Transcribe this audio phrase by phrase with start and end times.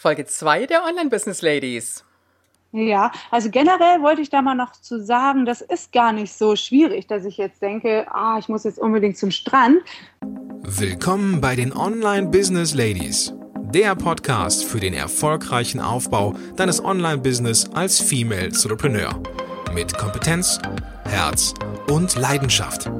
[0.00, 2.04] Folge 2 der Online-Business Ladies.
[2.72, 6.56] Ja, also generell wollte ich da mal noch zu sagen, das ist gar nicht so
[6.56, 9.82] schwierig, dass ich jetzt denke, ah, ich muss jetzt unbedingt zum Strand.
[10.62, 13.34] Willkommen bei den Online-Business Ladies,
[13.74, 19.22] der Podcast für den erfolgreichen Aufbau deines Online-Business als Female Entrepreneur.
[19.74, 20.58] Mit Kompetenz,
[21.04, 21.52] Herz
[21.88, 22.90] und Leidenschaft.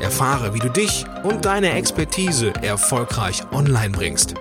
[0.00, 4.34] Erfahre, wie du dich und deine Expertise erfolgreich online bringst.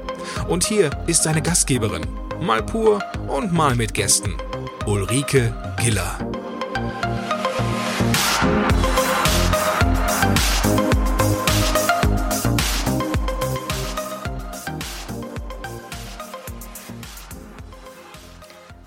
[0.48, 2.06] Und hier ist deine Gastgeberin,
[2.42, 4.36] mal pur und mal mit Gästen,
[4.86, 6.18] Ulrike Giller.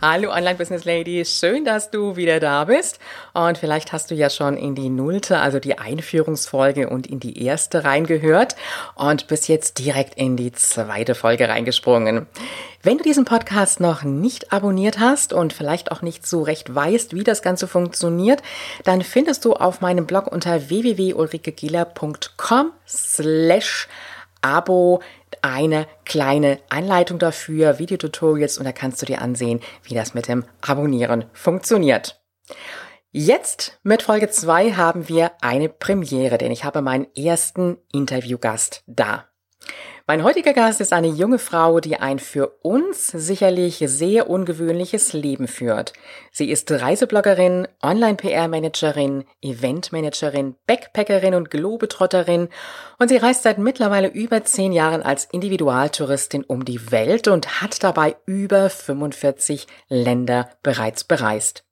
[0.07, 2.99] Hallo Online Business Lady, schön, dass du wieder da bist.
[3.33, 7.43] Und vielleicht hast du ja schon in die nullte, also die Einführungsfolge und in die
[7.43, 8.55] erste reingehört
[8.97, 12.27] und bist jetzt direkt in die zweite Folge reingesprungen.
[12.83, 17.15] Wenn du diesen Podcast noch nicht abonniert hast und vielleicht auch nicht so recht weißt,
[17.15, 18.43] wie das Ganze funktioniert,
[18.85, 23.89] dann findest du auf meinem Blog unter www.ulrikegiller.com slash
[24.43, 25.01] Abo
[25.43, 30.45] eine kleine Anleitung dafür, Videotutorials und da kannst du dir ansehen, wie das mit dem
[30.61, 32.23] Abonnieren funktioniert.
[33.11, 39.29] Jetzt mit Folge 2 haben wir eine Premiere, denn ich habe meinen ersten Interviewgast da.
[40.07, 45.49] Mein heutiger Gast ist eine junge Frau, die ein für uns sicherlich sehr ungewöhnliches Leben
[45.49, 45.95] führt.
[46.31, 52.51] Sie ist Reisebloggerin, Online-PR-Managerin, Eventmanagerin, Backpackerin und Globetrotterin
[52.99, 57.83] und sie reist seit mittlerweile über zehn Jahren als Individualtouristin um die Welt und hat
[57.83, 61.65] dabei über 45 Länder bereits bereist.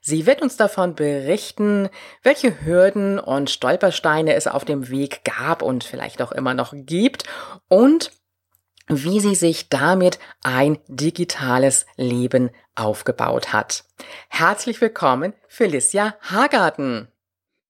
[0.00, 1.90] Sie wird uns davon berichten,
[2.22, 7.24] welche Hürden und Stolpersteine es auf dem Weg gab und vielleicht auch immer noch gibt
[7.68, 8.10] und
[8.88, 13.84] wie sie sich damit ein digitales Leben aufgebaut hat.
[14.28, 17.08] Herzlich willkommen, Felicia Hagarten.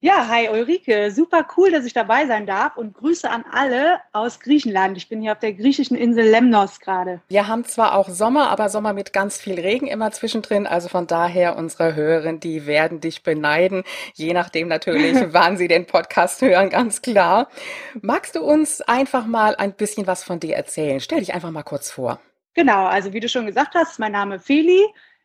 [0.02, 4.40] Ja, hi Ulrike, super cool, dass ich dabei sein darf und Grüße an alle aus
[4.40, 4.96] Griechenland.
[4.96, 7.20] Ich bin hier auf der griechischen Insel Lemnos gerade.
[7.28, 10.66] Wir haben zwar auch Sommer, aber Sommer mit ganz viel Regen immer zwischendrin.
[10.66, 15.84] Also von daher unsere Hörerinnen, die werden dich beneiden, je nachdem natürlich, wann sie den
[15.84, 17.50] Podcast hören, ganz klar.
[18.00, 21.00] Magst du uns einfach mal ein bisschen was von dir erzählen?
[21.00, 22.22] Stell dich einfach mal kurz vor.
[22.54, 24.82] Genau, also wie du schon gesagt hast, mein Name Feli.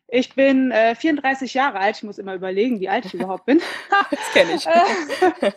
[0.08, 1.96] Ich bin äh, 34 Jahre alt.
[1.96, 3.60] Ich muss immer überlegen, wie alt ich überhaupt bin.
[4.10, 4.64] das kenne ich.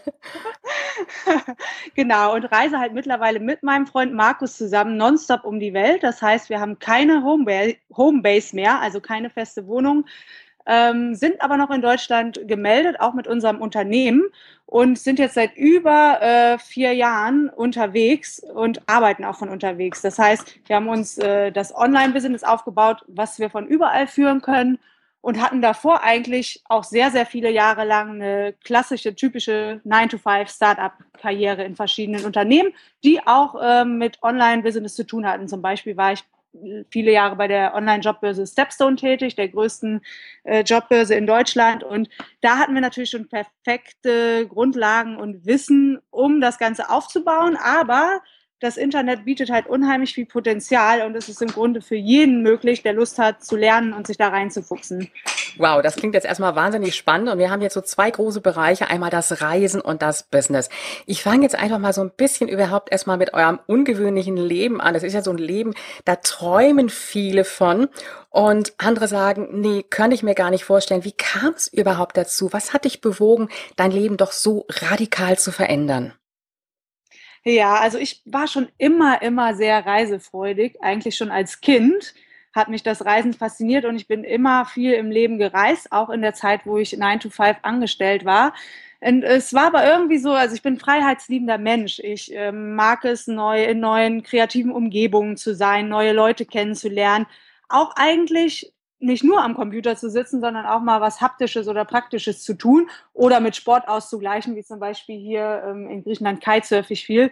[1.96, 6.02] genau, und reise halt mittlerweile mit meinem Freund Markus zusammen nonstop um die Welt.
[6.02, 10.06] Das heißt, wir haben keine Homebase mehr, also keine feste Wohnung,
[10.70, 14.24] ähm, sind aber noch in Deutschland gemeldet, auch mit unserem Unternehmen
[14.68, 20.04] und sind jetzt seit über äh, vier Jahren unterwegs und arbeiten auch von unterwegs.
[20.04, 24.78] Das heißt, wir haben uns äh, das Online-Business aufgebaut, was wir von überall führen können
[25.22, 31.64] und hatten davor eigentlich auch sehr, sehr viele Jahre lang eine klassische, typische 9-to-5 Startup-Karriere
[31.64, 32.72] in verschiedenen Unternehmen,
[33.04, 35.48] die auch äh, mit Online-Business zu tun hatten.
[35.48, 36.24] Zum Beispiel war ich
[36.90, 40.02] viele Jahre bei der Online-Jobbörse Stepstone tätig, der größten
[40.44, 41.84] äh, Jobbörse in Deutschland.
[41.84, 42.10] Und
[42.42, 47.58] da hatten wir natürlich schon perfekte Grundlagen und Wissen, um das Ganze aufzubauen.
[47.58, 48.22] Aber
[48.60, 52.84] das Internet bietet halt unheimlich viel Potenzial und es ist im Grunde für jeden möglich,
[52.84, 55.10] der Lust hat zu lernen und sich da reinzufuchsen.
[55.58, 58.90] Wow, das klingt jetzt erstmal wahnsinnig spannend und wir haben jetzt so zwei große Bereiche,
[58.90, 60.70] einmal das Reisen und das Business.
[61.06, 64.94] Ich fange jetzt einfach mal so ein bisschen überhaupt erstmal mit eurem ungewöhnlichen Leben an.
[64.94, 65.74] Das ist ja so ein Leben,
[66.06, 67.88] da träumen viele von
[68.30, 71.04] und andere sagen, nee, kann ich mir gar nicht vorstellen.
[71.04, 72.54] Wie kam es überhaupt dazu?
[72.54, 76.14] Was hat dich bewogen, dein Leben doch so radikal zu verändern?
[77.56, 82.14] Ja, also ich war schon immer, immer sehr reisefreudig, eigentlich schon als Kind
[82.54, 86.22] hat mich das Reisen fasziniert und ich bin immer viel im Leben gereist, auch in
[86.22, 88.54] der Zeit, wo ich 9 to 5 angestellt war.
[89.02, 92.00] Und es war aber irgendwie so, also ich bin freiheitsliebender Mensch.
[92.00, 97.26] Ich äh, mag es, neu, in neuen kreativen Umgebungen zu sein, neue Leute kennenzulernen.
[97.70, 102.44] Auch eigentlich nicht nur am Computer zu sitzen, sondern auch mal was Haptisches oder Praktisches
[102.44, 107.06] zu tun oder mit Sport auszugleichen, wie zum Beispiel hier ähm, in Griechenland Kitesurf ich
[107.06, 107.32] viel.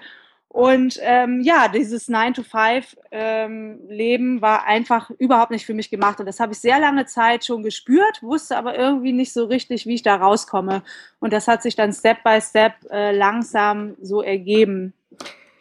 [0.50, 6.20] Und ähm, ja, dieses 9-to-5-Leben ähm, war einfach überhaupt nicht für mich gemacht.
[6.20, 9.86] Und das habe ich sehr lange Zeit schon gespürt, wusste aber irgendwie nicht so richtig,
[9.86, 10.84] wie ich da rauskomme.
[11.20, 14.94] Und das hat sich dann Step by Step äh, langsam so ergeben.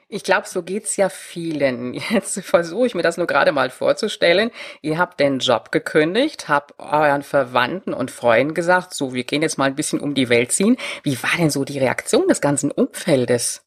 [0.09, 1.95] Ich glaube, so geht's ja vielen.
[2.11, 4.51] Jetzt versuche ich mir das nur gerade mal vorzustellen.
[4.81, 9.59] Ihr habt den Job gekündigt, habt euren Verwandten und Freunden gesagt, so, wir gehen jetzt
[9.59, 10.77] mal ein bisschen um die Welt ziehen.
[11.03, 13.65] Wie war denn so die Reaktion des ganzen Umfeldes?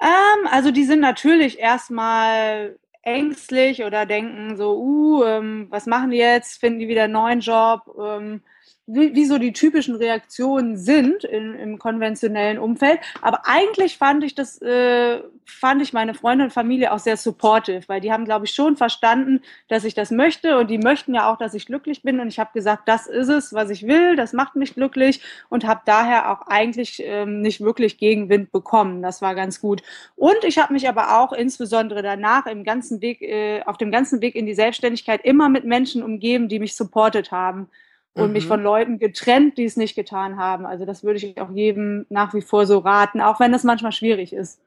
[0.00, 6.16] Ähm, also die sind natürlich erstmal ängstlich oder denken so, uh, ähm, was machen die
[6.16, 6.58] jetzt?
[6.58, 7.82] Finden die wieder einen neuen Job?
[7.98, 8.42] Ähm,
[8.86, 13.00] wie, wie so die typischen Reaktionen sind in, im konventionellen Umfeld.
[13.20, 17.82] Aber eigentlich fand ich das, äh, fand ich meine Freunde und Familie auch sehr supportive,
[17.88, 21.30] weil die haben, glaube ich, schon verstanden, dass ich das möchte und die möchten ja
[21.30, 22.20] auch, dass ich glücklich bin.
[22.20, 25.66] Und ich habe gesagt, das ist es, was ich will, das macht mich glücklich und
[25.66, 29.02] habe daher auch eigentlich ähm, nicht wirklich Gegenwind bekommen.
[29.02, 29.82] Das war ganz gut.
[30.14, 34.20] Und ich habe mich aber auch insbesondere danach im ganzen Weg, äh, auf dem ganzen
[34.20, 37.68] Weg in die Selbstständigkeit immer mit Menschen umgeben, die mich supportet haben
[38.16, 38.32] und mhm.
[38.32, 40.64] mich von Leuten getrennt, die es nicht getan haben.
[40.64, 43.92] Also das würde ich auch jedem nach wie vor so raten, auch wenn das manchmal
[43.92, 44.58] schwierig ist.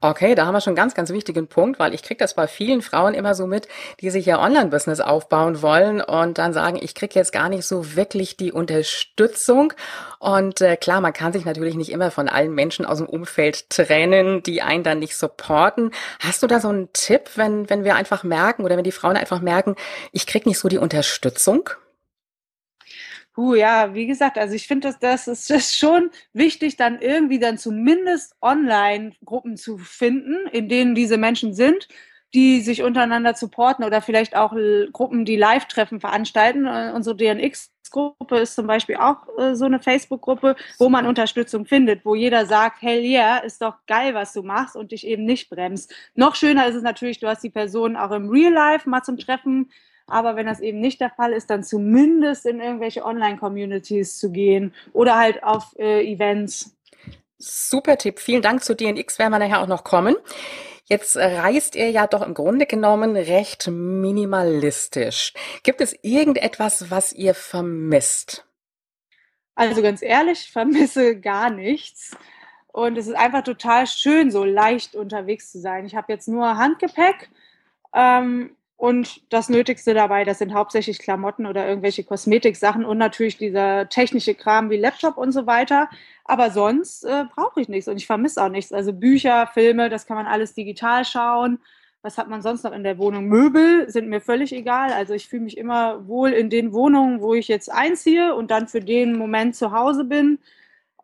[0.00, 2.46] Okay, da haben wir schon einen ganz, ganz wichtigen Punkt, weil ich kriege das bei
[2.46, 3.68] vielen Frauen immer so mit,
[4.00, 7.96] die sich ja Online-Business aufbauen wollen und dann sagen, ich kriege jetzt gar nicht so
[7.96, 9.72] wirklich die Unterstützung.
[10.18, 13.70] Und äh, klar, man kann sich natürlich nicht immer von allen Menschen aus dem Umfeld
[13.70, 15.92] trennen, die einen dann nicht supporten.
[16.20, 19.16] Hast du da so einen Tipp, wenn, wenn wir einfach merken oder wenn die Frauen
[19.16, 19.76] einfach merken,
[20.12, 21.70] ich kriege nicht so die Unterstützung?
[23.34, 27.40] Puh, ja, wie gesagt, also ich finde, dass das ist das schon wichtig, dann irgendwie
[27.40, 31.88] dann zumindest Online-Gruppen zu finden, in denen diese Menschen sind,
[32.32, 34.54] die sich untereinander supporten oder vielleicht auch
[34.92, 36.66] Gruppen, die Live-Treffen veranstalten.
[36.66, 42.04] Äh, unsere DNX-Gruppe ist zum Beispiel auch äh, so eine Facebook-Gruppe, wo man Unterstützung findet,
[42.04, 45.50] wo jeder sagt, hell yeah, ist doch geil, was du machst und dich eben nicht
[45.50, 45.92] bremst.
[46.14, 49.18] Noch schöner ist es natürlich, du hast die Person auch im Real Life mal zum
[49.18, 49.70] Treffen
[50.06, 54.74] aber wenn das eben nicht der Fall ist, dann zumindest in irgendwelche Online-Communities zu gehen
[54.92, 56.76] oder halt auf äh, Events.
[57.38, 58.18] Super Tipp.
[58.20, 60.16] Vielen Dank zu DNX, werden wir nachher auch noch kommen.
[60.86, 65.32] Jetzt reist ihr ja doch im Grunde genommen recht minimalistisch.
[65.62, 68.46] Gibt es irgendetwas, was ihr vermisst?
[69.54, 72.16] Also ganz ehrlich, ich vermisse gar nichts.
[72.66, 75.86] Und es ist einfach total schön, so leicht unterwegs zu sein.
[75.86, 77.30] Ich habe jetzt nur Handgepäck.
[77.94, 83.88] Ähm, und das Nötigste dabei, das sind hauptsächlich Klamotten oder irgendwelche Kosmetiksachen und natürlich dieser
[83.88, 85.88] technische Kram wie Laptop und so weiter.
[86.24, 88.72] Aber sonst äh, brauche ich nichts und ich vermisse auch nichts.
[88.72, 91.60] Also Bücher, Filme, das kann man alles digital schauen.
[92.02, 93.26] Was hat man sonst noch in der Wohnung?
[93.26, 94.92] Möbel sind mir völlig egal.
[94.92, 98.68] Also ich fühle mich immer wohl in den Wohnungen, wo ich jetzt einziehe und dann
[98.68, 100.38] für den Moment zu Hause bin.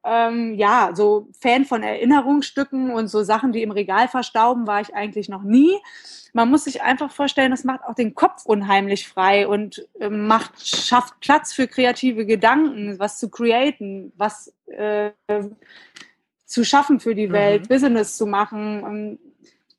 [0.02, 4.94] Ähm, ja, so Fan von Erinnerungsstücken und so Sachen, die im Regal verstauben, war ich
[4.94, 5.76] eigentlich noch nie
[6.32, 10.66] man muss sich einfach vorstellen, das macht auch den Kopf unheimlich frei und äh, macht,
[10.66, 15.10] schafft Platz für kreative Gedanken, was zu createn, was äh,
[16.44, 17.32] zu schaffen für die mhm.
[17.32, 18.82] Welt, Business zu machen.
[18.82, 19.18] Und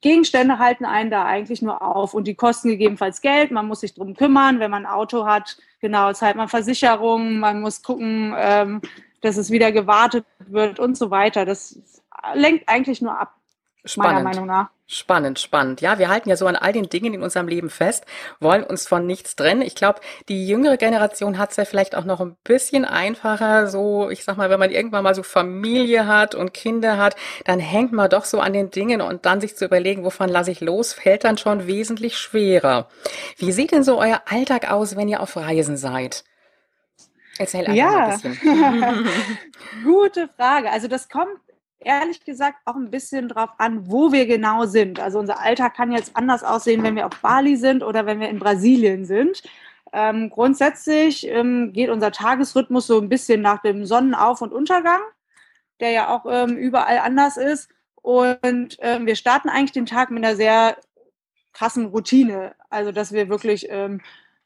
[0.01, 3.51] Gegenstände halten einen da eigentlich nur auf und die kosten gegebenenfalls Geld.
[3.51, 5.57] Man muss sich drum kümmern, wenn man ein Auto hat.
[5.79, 8.81] Genau, zahlt man Versicherungen, man muss gucken, ähm,
[9.21, 11.45] dass es wieder gewartet wird und so weiter.
[11.45, 11.79] Das
[12.33, 13.35] lenkt eigentlich nur ab.
[13.83, 14.23] Spannend.
[14.23, 14.69] Meiner Meinung nach.
[14.85, 15.81] Spannend, spannend.
[15.81, 18.03] Ja, wir halten ja so an all den Dingen in unserem Leben fest,
[18.39, 19.61] wollen uns von nichts trennen.
[19.61, 23.67] Ich glaube, die jüngere Generation hat es ja vielleicht auch noch ein bisschen einfacher.
[23.67, 27.15] So, ich sag mal, wenn man irgendwann mal so Familie hat und Kinder hat,
[27.45, 30.51] dann hängt man doch so an den Dingen und dann sich zu überlegen, wovon lasse
[30.51, 32.89] ich los, fällt dann schon wesentlich schwerer.
[33.37, 36.25] Wie sieht denn so euer Alltag aus, wenn ihr auf Reisen seid?
[37.41, 38.07] Erzähl einfach ja.
[38.07, 39.07] ein bisschen.
[39.83, 40.69] Gute Frage.
[40.71, 41.39] Also das kommt
[41.79, 44.99] ehrlich gesagt auch ein bisschen drauf an, wo wir genau sind.
[44.99, 48.29] Also unser Alltag kann jetzt anders aussehen, wenn wir auf Bali sind oder wenn wir
[48.29, 49.41] in Brasilien sind.
[49.93, 55.01] Ähm, grundsätzlich ähm, geht unser Tagesrhythmus so ein bisschen nach dem Sonnenauf- und Untergang,
[55.79, 57.69] der ja auch ähm, überall anders ist.
[57.95, 60.77] Und ähm, wir starten eigentlich den Tag mit einer sehr
[61.53, 62.53] krassen Routine.
[62.69, 64.01] Also, dass wir wirklich ähm,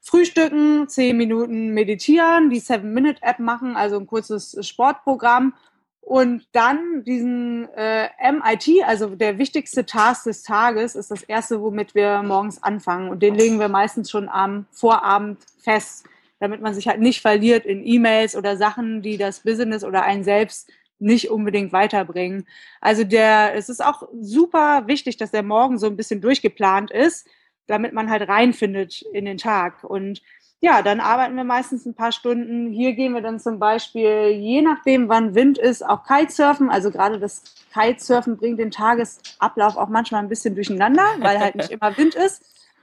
[0.06, 5.52] frühstücken, zehn Minuten meditieren, die Seven-Minute-App machen, also ein kurzes Sportprogramm
[6.00, 11.96] und dann diesen äh, MIT, also der wichtigste Task des Tages, ist das erste, womit
[11.96, 13.08] wir morgens anfangen.
[13.08, 16.06] Und den legen wir meistens schon am Vorabend fest,
[16.38, 20.22] damit man sich halt nicht verliert in E-Mails oder Sachen, die das Business oder einen
[20.22, 20.70] selbst
[21.00, 22.46] nicht unbedingt weiterbringen.
[22.80, 27.26] Also der, es ist auch super wichtig, dass der Morgen so ein bisschen durchgeplant ist,
[27.66, 29.84] damit man halt reinfindet in den Tag.
[29.84, 30.22] Und
[30.60, 32.72] ja, dann arbeiten wir meistens ein paar Stunden.
[32.72, 36.70] Hier gehen wir dann zum Beispiel, je nachdem, wann Wind ist, auch Kitesurfen.
[36.70, 37.42] Also gerade das
[37.72, 42.42] Kitesurfen bringt den Tagesablauf auch manchmal ein bisschen durcheinander, weil halt nicht immer Wind ist.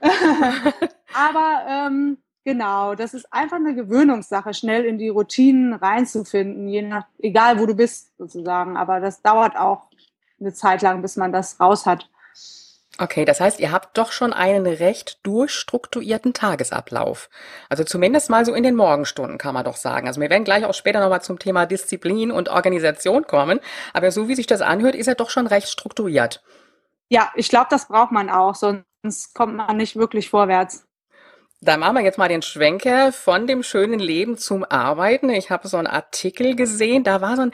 [1.14, 7.06] Aber ähm, genau, das ist einfach eine Gewöhnungssache, schnell in die Routinen reinzufinden, je nach,
[7.18, 8.76] egal wo du bist sozusagen.
[8.76, 9.88] Aber das dauert auch
[10.40, 12.08] eine Zeit lang, bis man das raus hat.
[12.98, 17.28] Okay, das heißt, ihr habt doch schon einen recht durchstrukturierten Tagesablauf.
[17.68, 20.06] Also zumindest mal so in den Morgenstunden kann man doch sagen.
[20.06, 23.58] Also wir werden gleich auch später nochmal zum Thema Disziplin und Organisation kommen.
[23.92, 26.44] Aber so wie sich das anhört, ist er doch schon recht strukturiert.
[27.08, 28.54] Ja, ich glaube, das braucht man auch.
[28.54, 30.86] Sonst kommt man nicht wirklich vorwärts.
[31.64, 35.30] Da machen wir jetzt mal den Schwenker von dem schönen Leben zum Arbeiten.
[35.30, 37.52] Ich habe so einen Artikel gesehen, da war so ein,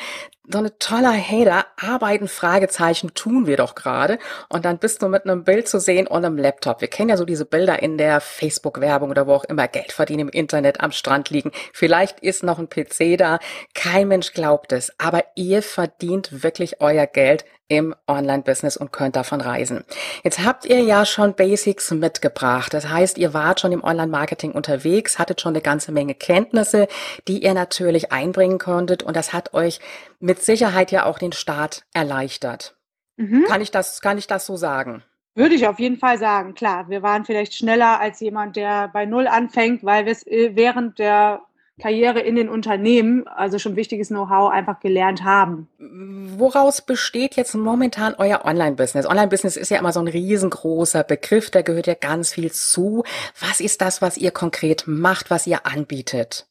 [0.51, 4.19] so eine toller Header, Arbeiten, Fragezeichen, tun wir doch gerade.
[4.49, 6.81] Und dann bist du mit einem Bild zu sehen und einem Laptop.
[6.81, 10.23] Wir kennen ja so diese Bilder in der Facebook-Werbung oder wo auch immer Geld verdienen
[10.23, 11.53] im Internet am Strand liegen.
[11.73, 13.39] Vielleicht ist noch ein PC da.
[13.75, 14.93] Kein Mensch glaubt es.
[14.99, 19.85] Aber ihr verdient wirklich euer Geld im Online-Business und könnt davon reisen.
[20.25, 22.75] Jetzt habt ihr ja schon Basics mitgebracht.
[22.75, 26.89] Das heißt, ihr wart schon im Online-Marketing unterwegs, hattet schon eine ganze Menge Kenntnisse,
[27.29, 29.79] die ihr natürlich einbringen konntet und das hat euch
[30.19, 32.75] mit Sicherheit ja auch den Start erleichtert.
[33.17, 33.45] Mhm.
[33.47, 35.05] Kann ich das, kann ich das so sagen?
[35.37, 36.89] Würde ich auf jeden Fall sagen, klar.
[36.89, 40.99] Wir waren vielleicht schneller als jemand, der bei Null anfängt, weil wir es äh, während
[40.99, 41.43] der
[41.81, 45.69] Karriere in den Unternehmen, also schon wichtiges Know-how einfach gelernt haben.
[45.79, 49.07] Woraus besteht jetzt momentan euer Online-Business?
[49.07, 53.05] Online-Business ist ja immer so ein riesengroßer Begriff, da gehört ja ganz viel zu.
[53.41, 56.50] Was ist das, was ihr konkret macht, was ihr anbietet?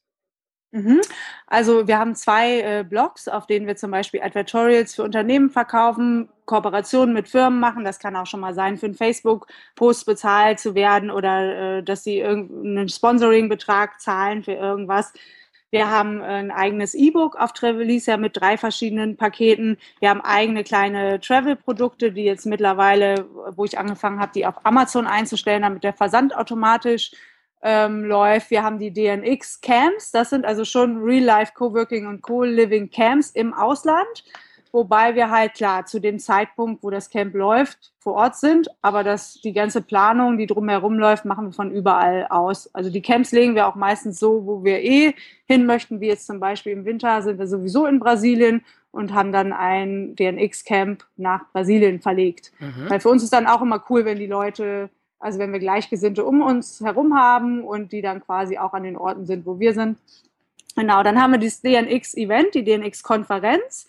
[0.72, 1.02] Mhm.
[1.48, 6.30] Also wir haben zwei äh, Blogs, auf denen wir zum Beispiel Advertorials für Unternehmen verkaufen,
[6.46, 7.84] Kooperationen mit Firmen machen.
[7.84, 12.04] Das kann auch schon mal sein, für einen Facebook-Post bezahlt zu werden oder äh, dass
[12.04, 15.12] sie irgendeinen Sponsoring-Betrag zahlen für irgendwas.
[15.72, 19.78] Wir haben ein eigenes E-Book auf Travelisa mit drei verschiedenen Paketen.
[20.00, 25.06] Wir haben eigene kleine Travel-Produkte, die jetzt mittlerweile, wo ich angefangen habe, die auf Amazon
[25.06, 27.12] einzustellen, damit der Versand automatisch
[27.62, 28.52] ähm, läuft.
[28.52, 33.54] Wir haben die DNX Camps, das sind also schon Real-Life Coworking und Co-Living Camps im
[33.54, 34.24] Ausland,
[34.72, 39.04] wobei wir halt klar zu dem Zeitpunkt, wo das Camp läuft, vor Ort sind, aber
[39.04, 42.74] das, die ganze Planung, die drumherum läuft, machen wir von überall aus.
[42.74, 45.14] Also die Camps legen wir auch meistens so, wo wir eh
[45.46, 49.32] hin möchten, wie jetzt zum Beispiel im Winter sind wir sowieso in Brasilien und haben
[49.32, 52.52] dann ein DNX-Camp nach Brasilien verlegt.
[52.60, 52.90] Mhm.
[52.90, 54.90] Weil für uns ist dann auch immer cool, wenn die Leute
[55.20, 58.98] also wenn wir Gleichgesinnte um uns herum haben und die dann quasi auch an den
[58.98, 59.98] Orten sind, wo wir sind.
[60.76, 63.88] Genau, dann haben wir das DNX-Event, die DNX-Konferenz.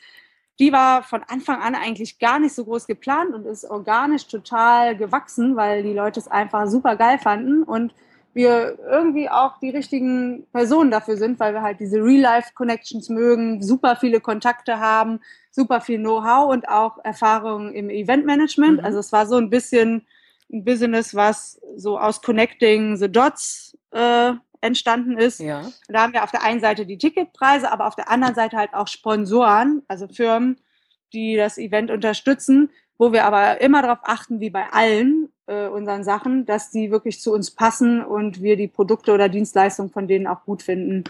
[0.58, 4.96] Die war von Anfang an eigentlich gar nicht so groß geplant und ist organisch total
[4.96, 7.94] gewachsen, weil die Leute es einfach super geil fanden und
[8.32, 13.96] wir irgendwie auch die richtigen Personen dafür sind, weil wir halt diese Real-Life-Connections mögen, super
[13.96, 15.20] viele Kontakte haben,
[15.50, 18.78] super viel Know-how und auch Erfahrung im Event-Management.
[18.78, 18.84] Mhm.
[18.84, 20.06] Also es war so ein bisschen
[20.52, 25.40] ein Business, was so aus Connecting the Dots äh, entstanden ist.
[25.40, 25.62] Ja.
[25.88, 28.74] Da haben wir auf der einen Seite die Ticketpreise, aber auf der anderen Seite halt
[28.74, 30.58] auch Sponsoren, also Firmen,
[31.12, 36.04] die das Event unterstützen, wo wir aber immer darauf achten, wie bei allen äh, unseren
[36.04, 40.26] Sachen, dass die wirklich zu uns passen und wir die Produkte oder Dienstleistungen von denen
[40.26, 41.04] auch gut finden.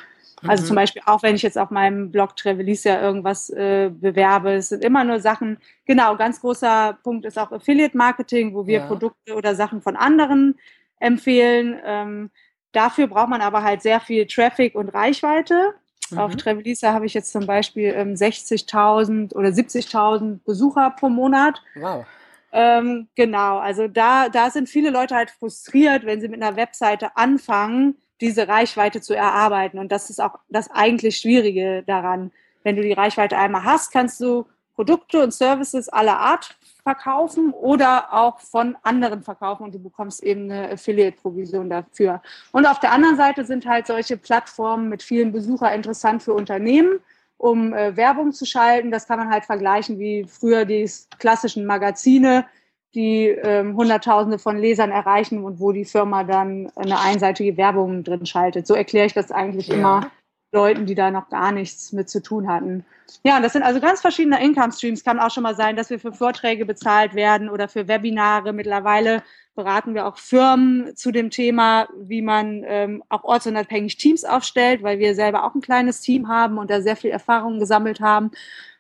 [0.46, 0.80] Also zum mhm.
[0.80, 5.04] Beispiel auch, wenn ich jetzt auf meinem Blog Trevelisia irgendwas äh, bewerbe, es sind immer
[5.04, 8.86] nur Sachen, genau, ganz großer Punkt ist auch Affiliate Marketing, wo wir ja.
[8.86, 10.58] Produkte oder Sachen von anderen
[10.98, 11.78] empfehlen.
[11.84, 12.30] Ähm,
[12.72, 15.74] dafür braucht man aber halt sehr viel Traffic und Reichweite.
[16.10, 16.18] Mhm.
[16.18, 21.62] Auf Trevelisa habe ich jetzt zum Beispiel ähm, 60.000 oder 70.000 Besucher pro Monat.
[21.74, 22.06] Wow.
[22.52, 27.16] Ähm, genau, also da, da sind viele Leute halt frustriert, wenn sie mit einer Webseite
[27.16, 29.78] anfangen, diese Reichweite zu erarbeiten.
[29.78, 32.32] Und das ist auch das eigentlich Schwierige daran.
[32.62, 38.12] Wenn du die Reichweite einmal hast, kannst du Produkte und Services aller Art verkaufen oder
[38.12, 42.22] auch von anderen verkaufen und du bekommst eben eine Affiliate-Provision dafür.
[42.52, 47.00] Und auf der anderen Seite sind halt solche Plattformen mit vielen Besuchern interessant für Unternehmen,
[47.36, 48.90] um äh, Werbung zu schalten.
[48.90, 52.46] Das kann man halt vergleichen wie früher die klassischen Magazine,
[52.94, 58.26] die ähm, Hunderttausende von Lesern erreichen und wo die Firma dann eine einseitige Werbung drin
[58.26, 58.66] schaltet.
[58.66, 59.74] So erkläre ich das eigentlich ja.
[59.74, 60.10] immer
[60.52, 62.84] Leuten, die da noch gar nichts mit zu tun hatten.
[63.22, 65.04] Ja, das sind also ganz verschiedene Income Streams.
[65.04, 68.52] Kann auch schon mal sein, dass wir für Vorträge bezahlt werden oder für Webinare.
[68.52, 69.22] Mittlerweile
[69.54, 74.98] beraten wir auch Firmen zu dem Thema, wie man ähm, auch ortsunabhängig Teams aufstellt, weil
[74.98, 78.30] wir selber auch ein kleines Team haben und da sehr viel Erfahrung gesammelt haben.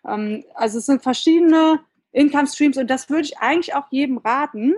[0.06, 1.80] Ähm, also es sind verschiedene
[2.12, 4.74] Income Streams und das würde ich eigentlich auch jedem raten,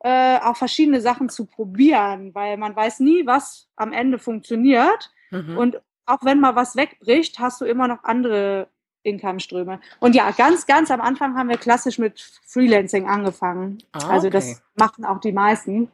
[0.00, 5.10] äh, auch verschiedene Sachen zu probieren, weil man weiß nie, was am Ende funktioniert.
[5.30, 5.56] Mhm.
[5.56, 8.68] Und auch wenn mal was wegbricht, hast du immer noch andere
[9.02, 9.80] Income-Ströme.
[10.00, 13.78] Und ja, ganz, ganz am Anfang haben wir klassisch mit Freelancing angefangen.
[13.92, 15.90] Ah, also das machen auch die meisten.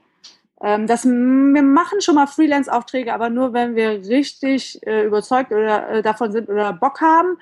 [0.61, 5.89] Ähm, das, wir machen schon mal Freelance-Aufträge, aber nur, wenn wir richtig äh, überzeugt oder,
[5.89, 7.39] äh, davon sind oder Bock haben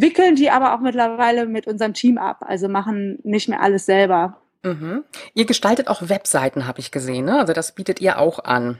[0.00, 4.40] wickeln die aber auch mittlerweile mit unserem Team ab, also machen nicht mehr alles selber.
[4.62, 5.04] Mhm.
[5.34, 7.38] Ihr gestaltet auch Webseiten, habe ich gesehen, ne?
[7.38, 8.78] Also das bietet ihr auch an.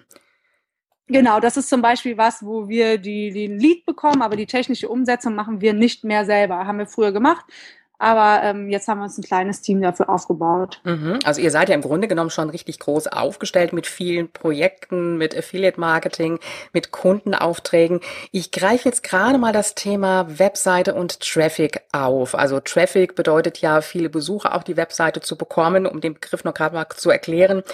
[1.09, 4.89] Genau, das ist zum Beispiel was, wo wir die, den Lead bekommen, aber die technische
[4.89, 6.67] Umsetzung machen wir nicht mehr selber.
[6.67, 7.47] Haben wir früher gemacht.
[7.99, 10.81] Aber ähm, jetzt haben wir uns ein kleines Team dafür aufgebaut.
[10.85, 11.19] Mhm.
[11.25, 15.37] Also ihr seid ja im Grunde genommen schon richtig groß aufgestellt mit vielen Projekten, mit
[15.37, 16.39] Affiliate Marketing,
[16.73, 18.01] mit Kundenaufträgen.
[18.31, 22.37] Ich greife jetzt gerade mal das Thema Webseite und Traffic auf.
[22.37, 26.55] Also Traffic bedeutet ja viele Besucher auf die Webseite zu bekommen, um den Begriff noch
[26.55, 27.65] gerade mal zu erklären.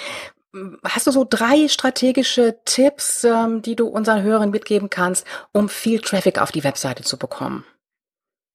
[0.85, 6.01] Hast du so drei strategische Tipps, ähm, die du unseren Hörern mitgeben kannst, um viel
[6.01, 7.65] Traffic auf die Webseite zu bekommen?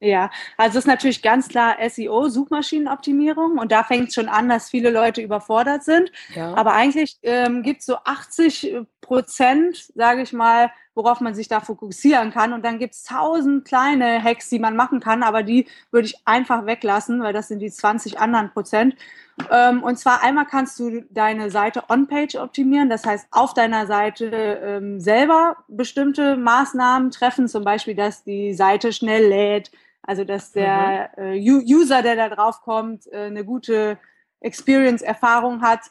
[0.01, 3.57] Ja, also es ist natürlich ganz klar SEO, Suchmaschinenoptimierung.
[3.57, 6.11] Und da fängt es schon an, dass viele Leute überfordert sind.
[6.33, 6.53] Ja.
[6.53, 11.59] Aber eigentlich ähm, gibt es so 80 Prozent, sage ich mal, worauf man sich da
[11.59, 12.53] fokussieren kann.
[12.53, 16.15] Und dann gibt es tausend kleine Hacks, die man machen kann, aber die würde ich
[16.25, 18.95] einfach weglassen, weil das sind die 20 anderen Prozent.
[19.51, 24.25] Ähm, und zwar einmal kannst du deine Seite on-page optimieren, das heißt auf deiner Seite
[24.25, 31.11] ähm, selber bestimmte Maßnahmen treffen, zum Beispiel, dass die Seite schnell lädt, also dass der
[31.17, 31.23] mhm.
[31.23, 33.97] äh, User, der da drauf kommt, äh, eine gute
[34.41, 35.81] Experience-Erfahrung hat,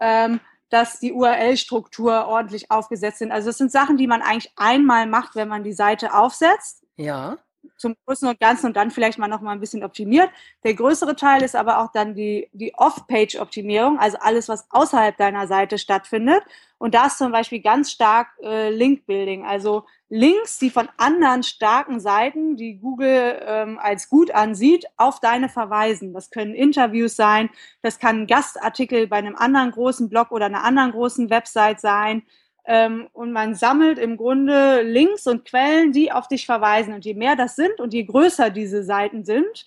[0.00, 3.32] ähm, dass die URL-Struktur ordentlich aufgesetzt sind.
[3.32, 6.84] Also das sind Sachen, die man eigentlich einmal macht, wenn man die Seite aufsetzt.
[6.96, 7.38] Ja
[7.76, 10.30] zum Großen und Ganzen und dann vielleicht mal noch mal ein bisschen optimiert.
[10.64, 15.46] Der größere Teil ist aber auch dann die, die Off-Page-Optimierung, also alles, was außerhalb deiner
[15.46, 16.42] Seite stattfindet.
[16.78, 21.98] Und da ist zum Beispiel ganz stark äh, Link-Building, also Links, die von anderen starken
[22.00, 26.12] Seiten, die Google ähm, als gut ansieht, auf deine verweisen.
[26.12, 27.50] Das können Interviews sein,
[27.82, 32.22] das kann ein Gastartikel bei einem anderen großen Blog oder einer anderen großen Website sein.
[32.66, 36.94] Ähm, und man sammelt im Grunde Links und Quellen, die auf dich verweisen.
[36.94, 39.66] Und je mehr das sind und je größer diese Seiten sind,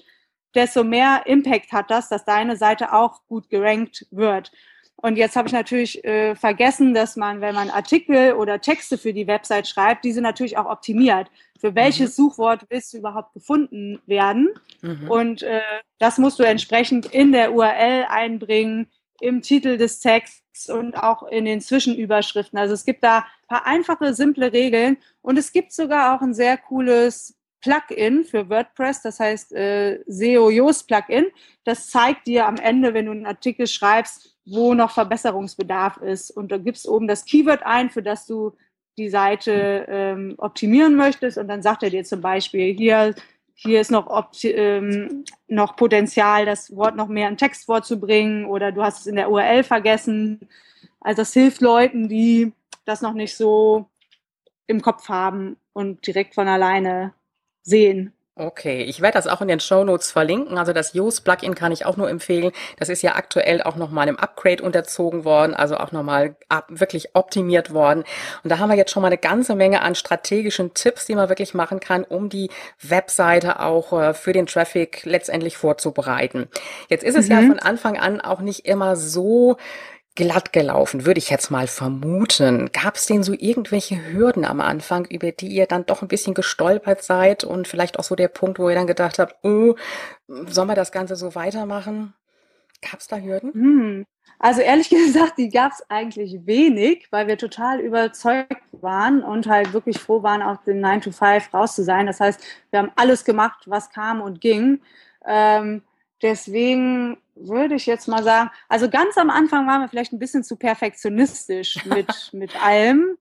[0.55, 4.51] desto mehr Impact hat das, dass deine Seite auch gut gerankt wird.
[5.01, 9.13] Und jetzt habe ich natürlich äh, vergessen, dass man, wenn man Artikel oder Texte für
[9.13, 11.31] die Website schreibt, diese natürlich auch optimiert.
[11.57, 12.23] Für welches mhm.
[12.23, 14.49] Suchwort willst du überhaupt gefunden werden?
[14.81, 15.09] Mhm.
[15.09, 15.61] Und äh,
[15.99, 18.87] das musst du entsprechend in der URL einbringen,
[19.21, 22.57] im Titel des Texts und auch in den Zwischenüberschriften.
[22.59, 26.33] Also es gibt da ein paar einfache, simple Regeln und es gibt sogar auch ein
[26.33, 31.25] sehr cooles Plugin für WordPress, das heißt äh, SEO Yoast Plugin.
[31.65, 36.31] Das zeigt dir am Ende, wenn du einen Artikel schreibst, wo noch Verbesserungsbedarf ist.
[36.31, 38.55] Und da gibst oben das Keyword ein, für das du
[38.97, 41.37] die Seite ähm, optimieren möchtest.
[41.37, 43.15] Und dann sagt er dir zum Beispiel, hier
[43.61, 48.81] hier ist noch, ähm, noch Potenzial, das Wort noch mehr in Text vorzubringen oder du
[48.81, 50.39] hast es in der URL vergessen.
[51.01, 52.53] Also das hilft Leuten, die
[52.85, 53.89] das noch nicht so
[54.67, 57.13] im Kopf haben und direkt von alleine
[57.61, 58.13] sehen.
[58.39, 60.57] Okay, ich werde das auch in den Show Notes verlinken.
[60.57, 62.53] Also das Yoast Plugin kann ich auch nur empfehlen.
[62.77, 66.37] Das ist ja aktuell auch nochmal im Upgrade unterzogen worden, also auch nochmal
[66.69, 68.05] wirklich optimiert worden.
[68.41, 71.27] Und da haben wir jetzt schon mal eine ganze Menge an strategischen Tipps, die man
[71.27, 72.49] wirklich machen kann, um die
[72.81, 76.47] Webseite auch äh, für den Traffic letztendlich vorzubereiten.
[76.87, 77.31] Jetzt ist es mhm.
[77.33, 79.57] ja von Anfang an auch nicht immer so
[80.19, 82.69] glatt gelaufen, würde ich jetzt mal vermuten.
[82.73, 86.33] Gab es denn so irgendwelche Hürden am Anfang, über die ihr dann doch ein bisschen
[86.33, 89.75] gestolpert seid und vielleicht auch so der Punkt, wo ihr dann gedacht habt, oh,
[90.27, 92.13] sollen wir das Ganze so weitermachen?
[92.81, 93.53] Gab es da Hürden?
[93.53, 94.05] Hm.
[94.39, 99.71] Also ehrlich gesagt, die gab es eigentlich wenig, weil wir total überzeugt waren und halt
[99.71, 102.07] wirklich froh waren, auf den 9 to 5 raus zu sein.
[102.07, 104.81] Das heißt, wir haben alles gemacht, was kam und ging.
[105.25, 105.81] Ähm,
[106.21, 110.43] deswegen würde ich jetzt mal sagen, also ganz am Anfang waren wir vielleicht ein bisschen
[110.43, 113.17] zu perfektionistisch mit, mit allem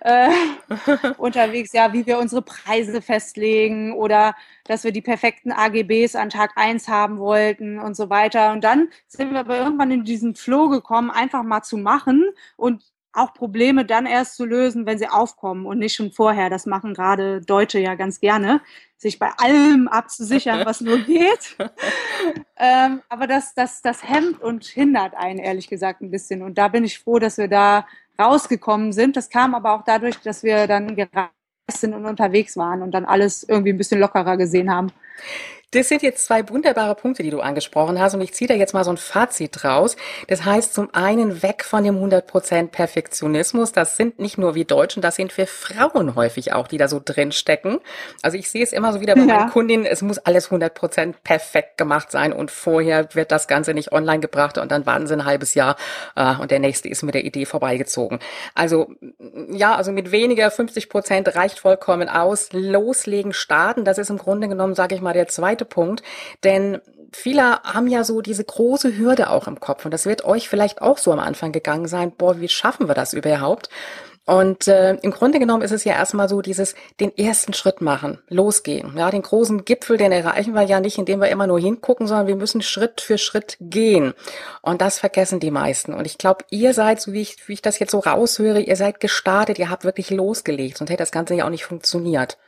[0.00, 0.30] äh,
[1.18, 6.52] unterwegs, ja, wie wir unsere Preise festlegen oder dass wir die perfekten AGBs an Tag
[6.56, 8.52] eins haben wollten und so weiter.
[8.52, 12.24] Und dann sind wir aber irgendwann in diesen Flow gekommen, einfach mal zu machen
[12.56, 12.82] und
[13.12, 16.50] auch Probleme dann erst zu lösen, wenn sie aufkommen und nicht schon vorher.
[16.50, 18.60] Das machen gerade Deutsche ja ganz gerne,
[18.96, 21.56] sich bei allem abzusichern, was nur geht.
[22.56, 26.42] ähm, aber das, das, das hemmt und hindert einen, ehrlich gesagt, ein bisschen.
[26.42, 27.86] Und da bin ich froh, dass wir da
[28.18, 29.16] rausgekommen sind.
[29.16, 31.30] Das kam aber auch dadurch, dass wir dann gereist
[31.68, 34.90] sind und unterwegs waren und dann alles irgendwie ein bisschen lockerer gesehen haben.
[35.72, 38.74] Das sind jetzt zwei wunderbare Punkte, die du angesprochen hast und ich ziehe da jetzt
[38.74, 39.96] mal so ein Fazit draus.
[40.28, 43.72] Das heißt zum einen weg von dem 100% Perfektionismus.
[43.72, 47.00] Das sind nicht nur wir Deutschen, das sind wir Frauen häufig auch, die da so
[47.02, 47.78] drin stecken.
[48.20, 49.38] Also ich sehe es immer so wieder bei ja.
[49.38, 53.92] meinen Kundinnen, es muss alles 100% perfekt gemacht sein und vorher wird das Ganze nicht
[53.92, 55.76] online gebracht und dann warten sie ein halbes Jahr
[56.16, 58.18] äh, und der nächste ist mit der Idee vorbeigezogen.
[58.54, 58.92] Also
[59.48, 62.50] ja, also mit weniger 50% reicht vollkommen aus.
[62.52, 66.02] Loslegen, starten, das ist im Grunde genommen, sage ich mal, der zweite zweite Punkt,
[66.44, 66.80] denn
[67.12, 70.80] viele haben ja so diese große Hürde auch im Kopf und das wird euch vielleicht
[70.82, 73.68] auch so am Anfang gegangen sein, boah, wie schaffen wir das überhaupt?
[74.24, 78.20] Und äh, im Grunde genommen ist es ja erstmal so dieses, den ersten Schritt machen,
[78.28, 78.96] losgehen.
[78.96, 82.28] Ja, den großen Gipfel, den erreichen wir ja nicht, indem wir immer nur hingucken, sondern
[82.28, 84.14] wir müssen Schritt für Schritt gehen.
[84.62, 85.92] Und das vergessen die meisten.
[85.92, 88.76] Und ich glaube, ihr seid, so wie ich, wie ich das jetzt so raushöre, ihr
[88.76, 92.38] seid gestartet, ihr habt wirklich losgelegt, sonst hätte das Ganze ja auch nicht funktioniert.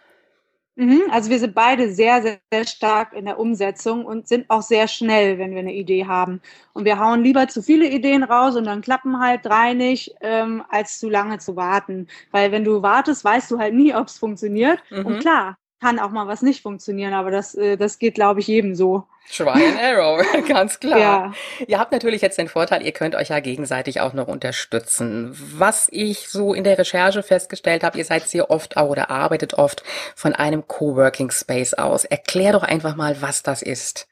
[0.77, 4.63] Mhm, also wir sind beide sehr, sehr, sehr stark in der Umsetzung und sind auch
[4.63, 6.41] sehr schnell, wenn wir eine Idee haben.
[6.73, 10.65] Und wir hauen lieber zu viele Ideen raus und dann klappen halt drei nicht, ähm,
[10.69, 12.09] als zu lange zu warten.
[12.33, 14.83] Weil wenn du wartest, weißt du halt nie, ob es funktioniert.
[14.91, 15.07] Mhm.
[15.07, 18.47] Und klar, kann auch mal was nicht funktionieren, aber das, äh, das geht, glaube ich,
[18.47, 19.05] jedem so.
[19.31, 20.99] Try and Arrow, ganz klar.
[20.99, 21.33] Ja.
[21.67, 25.37] Ihr habt natürlich jetzt den Vorteil, ihr könnt euch ja gegenseitig auch noch unterstützen.
[25.39, 29.85] Was ich so in der Recherche festgestellt habe, ihr seid sehr oft oder arbeitet oft
[30.15, 32.07] von einem Coworking Space aus.
[32.07, 34.09] Erklär doch einfach mal, was das ist.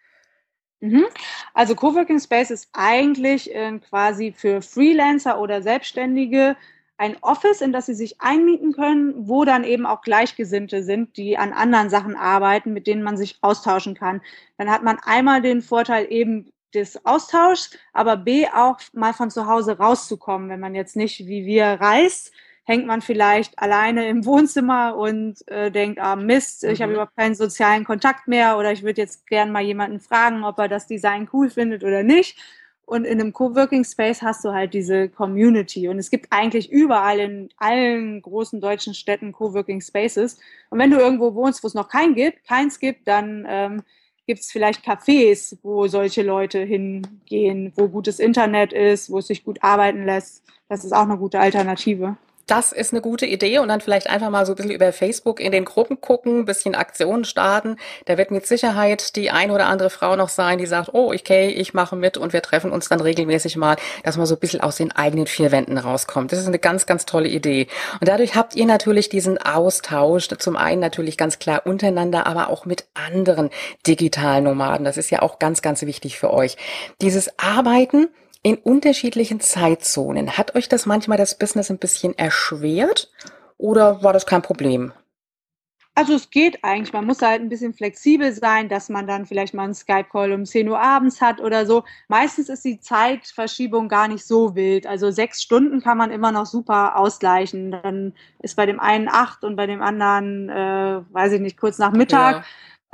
[0.81, 1.07] Mhm.
[1.55, 6.55] Also Coworking Space ist eigentlich äh, quasi für Freelancer oder Selbstständige
[7.03, 11.37] ein Office, in das sie sich einmieten können, wo dann eben auch Gleichgesinnte sind, die
[11.37, 14.21] an anderen Sachen arbeiten, mit denen man sich austauschen kann.
[14.57, 19.49] Dann hat man einmal den Vorteil eben des Austauschs, aber B auch mal von zu
[19.49, 20.49] Hause rauszukommen.
[20.49, 25.73] Wenn man jetzt nicht wie wir reist, hängt man vielleicht alleine im Wohnzimmer und äh,
[25.73, 26.83] denkt, ah Mist, ich mhm.
[26.85, 30.57] habe überhaupt keinen sozialen Kontakt mehr oder ich würde jetzt gern mal jemanden fragen, ob
[30.61, 32.39] er das Design cool findet oder nicht.
[32.93, 35.89] Und in einem Coworking Space hast du halt diese Community.
[35.89, 40.39] Und es gibt eigentlich überall in allen großen deutschen Städten Coworking Spaces.
[40.69, 43.83] Und wenn du irgendwo wohnst, wo es noch kein gibt, keins gibt, dann ähm,
[44.27, 49.43] gibt es vielleicht Cafés, wo solche Leute hingehen, wo gutes Internet ist, wo es sich
[49.43, 50.45] gut arbeiten lässt.
[50.69, 54.31] Das ist auch eine gute Alternative das ist eine gute Idee und dann vielleicht einfach
[54.31, 57.77] mal so ein bisschen über Facebook in den Gruppen gucken, bisschen Aktionen starten.
[58.07, 61.49] Da wird mit Sicherheit die ein oder andere Frau noch sein, die sagt, oh, okay,
[61.49, 64.61] ich mache mit und wir treffen uns dann regelmäßig mal, dass man so ein bisschen
[64.61, 66.33] aus den eigenen vier Wänden rauskommt.
[66.33, 67.69] Das ist eine ganz, ganz tolle Idee.
[68.01, 72.65] Und dadurch habt ihr natürlich diesen Austausch, zum einen natürlich ganz klar untereinander, aber auch
[72.65, 73.51] mit anderen
[73.87, 74.85] digitalen Nomaden.
[74.85, 76.57] Das ist ja auch ganz, ganz wichtig für euch.
[77.01, 78.09] Dieses Arbeiten,
[78.43, 80.37] in unterschiedlichen Zeitzonen.
[80.37, 83.11] Hat euch das manchmal das Business ein bisschen erschwert
[83.57, 84.93] oder war das kein Problem?
[85.95, 89.53] Also es geht eigentlich, man muss halt ein bisschen flexibel sein, dass man dann vielleicht
[89.53, 91.85] mal einen Skype-Call um 10 Uhr abends hat oder so.
[92.09, 94.87] Meistens ist die Zeitverschiebung gar nicht so wild.
[94.87, 97.73] Also sechs Stunden kann man immer noch super ausgleichen.
[97.73, 101.77] Dann ist bei dem einen acht und bei dem anderen, äh, weiß ich nicht, kurz
[101.77, 102.37] nach Mittag.
[102.37, 102.45] Ja.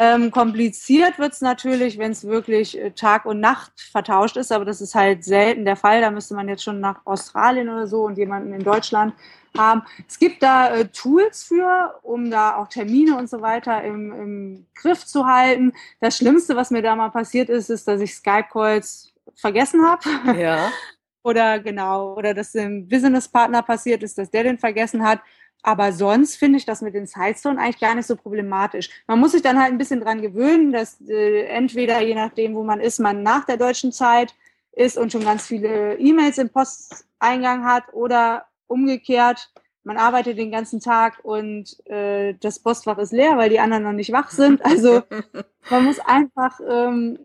[0.00, 4.64] Ähm, kompliziert wird es natürlich, wenn es wirklich äh, Tag und Nacht vertauscht ist, aber
[4.64, 6.00] das ist halt selten der Fall.
[6.00, 9.12] Da müsste man jetzt schon nach Australien oder so und jemanden in Deutschland
[9.56, 9.82] haben.
[10.06, 14.66] Es gibt da äh, Tools für, um da auch Termine und so weiter im, im
[14.76, 15.72] Griff zu halten.
[16.00, 20.40] Das Schlimmste, was mir da mal passiert ist, ist, dass ich Skype-Calls vergessen habe.
[20.40, 20.70] Ja.
[21.24, 25.20] oder genau, oder dass dem Business-Partner passiert ist, dass der den vergessen hat.
[25.62, 28.90] Aber sonst finde ich das mit den Sidezonen eigentlich gar nicht so problematisch.
[29.06, 32.62] Man muss sich dann halt ein bisschen dran gewöhnen, dass äh, entweder je nachdem, wo
[32.62, 34.34] man ist, man nach der deutschen Zeit
[34.72, 39.50] ist und schon ganz viele E-Mails im Posteingang hat oder umgekehrt,
[39.82, 43.92] man arbeitet den ganzen Tag und äh, das Postfach ist leer, weil die anderen noch
[43.92, 44.64] nicht wach sind.
[44.64, 45.02] Also
[45.70, 47.18] man muss einfach ähm,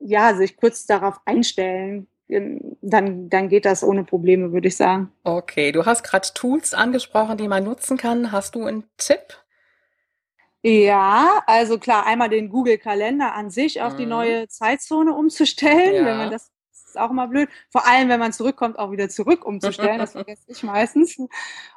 [0.00, 5.12] ja sich kurz darauf einstellen dann, dann geht das ohne Probleme, würde ich sagen.
[5.24, 8.32] Okay, du hast gerade Tools angesprochen, die man nutzen kann.
[8.32, 9.42] Hast du einen Tipp?
[10.62, 13.98] Ja, also klar, einmal den Google-Kalender an sich auf mhm.
[13.98, 16.04] die neue Zeitzone umzustellen, ja.
[16.04, 16.50] wenn man das
[16.96, 17.48] ist auch mal blöd.
[17.70, 19.98] Vor allem, wenn man zurückkommt, auch wieder zurück umzustellen.
[19.98, 21.18] Das vergesse ich meistens.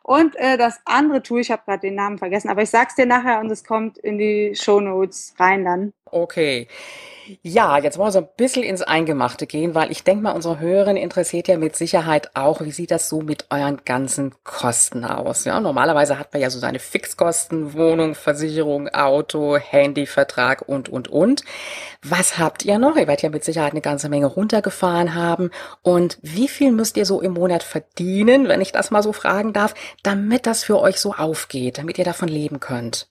[0.10, 3.06] Und äh, das andere Tool, ich habe gerade den Namen vergessen, aber ich sag's dir
[3.06, 5.94] nachher und es kommt in die Show Notes rein dann.
[6.06, 6.68] Okay.
[7.44, 10.60] Ja, jetzt wollen wir so ein bisschen ins Eingemachte gehen, weil ich denke mal, unsere
[10.60, 15.46] Hörerin interessiert ja mit Sicherheit auch, wie sieht das so mit euren ganzen Kosten aus?
[15.46, 21.44] Ja, normalerweise hat man ja so seine Fixkosten, Wohnung, Versicherung, Auto, Handyvertrag und, und, und.
[22.02, 22.96] Was habt ihr noch?
[22.96, 25.52] Ihr werdet ja mit Sicherheit eine ganze Menge runtergefahren haben.
[25.84, 29.54] Und wie viel müsst ihr so im Monat verdienen, wenn ich das mal so fragen
[29.54, 33.10] darf, damit das für euch so aufgeht, damit ihr davon leben könnt?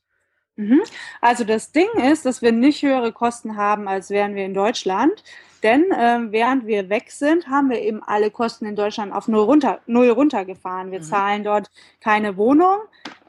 [0.57, 0.83] Mhm.
[1.21, 5.23] Also das Ding ist, dass wir nicht höhere Kosten haben, als wären wir in Deutschland.
[5.63, 9.45] Denn äh, während wir weg sind, haben wir eben alle Kosten in Deutschland auf null,
[9.45, 10.91] runter, null runtergefahren.
[10.91, 11.05] Wir mhm.
[11.05, 11.71] zahlen dort
[12.01, 12.79] keine Wohnung.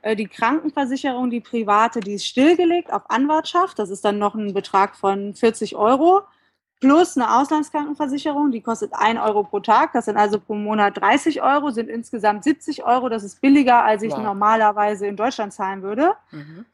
[0.01, 3.77] Äh, die Krankenversicherung, die private, die ist stillgelegt auf Anwartschaft.
[3.77, 6.21] Das ist dann noch ein Betrag von 40 Euro.
[6.79, 9.91] Plus eine Auslandskrankenversicherung, die kostet 1 Euro pro Tag.
[9.91, 13.09] Das sind also pro Monat 30 Euro, sind insgesamt 70 Euro.
[13.09, 14.19] Das ist billiger, als ich wow.
[14.19, 16.13] normalerweise in Deutschland zahlen würde.
[16.31, 16.65] Mhm.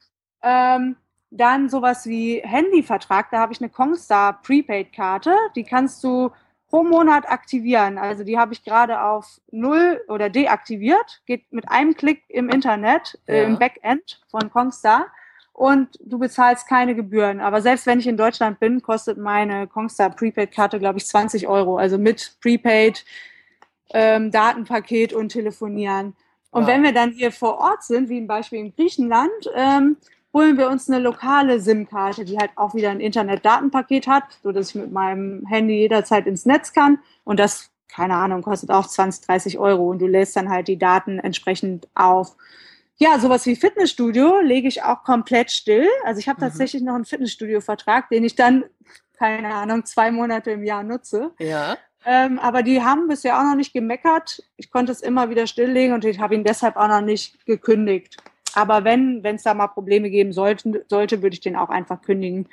[0.43, 0.95] Ähm,
[1.31, 6.31] dann sowas wie Handyvertrag, da habe ich eine Kongstar Prepaid-Karte, die kannst du
[6.69, 7.97] pro Monat aktivieren.
[7.97, 11.21] Also die habe ich gerade auf null oder deaktiviert.
[11.25, 13.33] Geht mit einem Klick im Internet, ja.
[13.33, 15.07] äh, im Backend von Kongstar.
[15.55, 17.39] Und du bezahlst keine Gebühren.
[17.39, 21.77] Aber selbst wenn ich in Deutschland bin, kostet meine Kongstar Prepaid-Karte, glaube ich, 20 Euro.
[21.77, 23.05] Also mit Prepaid,
[23.93, 26.13] ähm, Datenpaket und Telefonieren.
[26.51, 26.67] Und wow.
[26.67, 29.95] wenn wir dann hier vor Ort sind, wie zum Beispiel in Griechenland, ähm,
[30.33, 34.71] holen wir uns eine lokale SIM-Karte, die halt auch wieder ein Internet-Datenpaket hat, so dass
[34.71, 36.99] ich mit meinem Handy jederzeit ins Netz kann.
[37.23, 40.77] Und das, keine Ahnung, kostet auch 20, 30 Euro und du lädst dann halt die
[40.77, 42.35] Daten entsprechend auf.
[42.97, 45.87] Ja, sowas wie Fitnessstudio lege ich auch komplett still.
[46.05, 46.49] Also ich habe mhm.
[46.49, 48.63] tatsächlich noch einen Fitnessstudio-Vertrag, den ich dann,
[49.17, 51.31] keine Ahnung, zwei Monate im Jahr nutze.
[51.39, 51.77] Ja.
[52.05, 54.43] Ähm, aber die haben bisher auch noch nicht gemeckert.
[54.57, 58.17] Ich konnte es immer wieder stilllegen und ich habe ihn deshalb auch noch nicht gekündigt.
[58.53, 62.47] Aber wenn es da mal Probleme geben sollten, sollte, würde ich den auch einfach kündigen.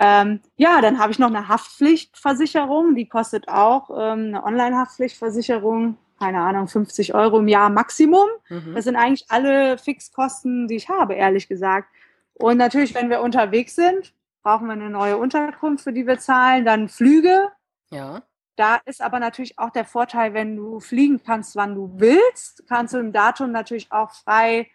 [0.00, 6.40] Ähm, ja, dann habe ich noch eine Haftpflichtversicherung, die kostet auch ähm, eine Online-Haftpflichtversicherung, keine
[6.40, 8.28] Ahnung, 50 Euro im Jahr Maximum.
[8.48, 8.74] Mhm.
[8.74, 11.88] Das sind eigentlich alle Fixkosten, die ich habe, ehrlich gesagt.
[12.34, 16.64] Und natürlich, wenn wir unterwegs sind, brauchen wir eine neue Unterkunft, für die wir zahlen,
[16.64, 17.48] dann Flüge.
[17.90, 18.22] Ja.
[18.56, 22.94] Da ist aber natürlich auch der Vorteil, wenn du fliegen kannst, wann du willst, kannst
[22.94, 24.68] du im Datum natürlich auch frei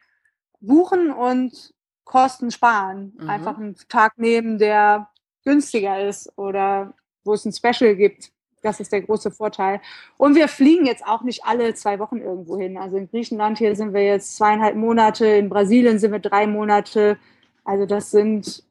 [0.59, 1.73] buchen und
[2.03, 3.13] Kosten sparen.
[3.17, 3.29] Mhm.
[3.29, 5.09] Einfach einen Tag nehmen, der
[5.45, 8.31] günstiger ist oder wo es ein Special gibt.
[8.61, 9.81] Das ist der große Vorteil.
[10.17, 12.77] Und wir fliegen jetzt auch nicht alle zwei Wochen irgendwo hin.
[12.77, 17.17] Also in Griechenland hier sind wir jetzt zweieinhalb Monate, in Brasilien sind wir drei Monate.
[17.63, 18.63] Also das sind,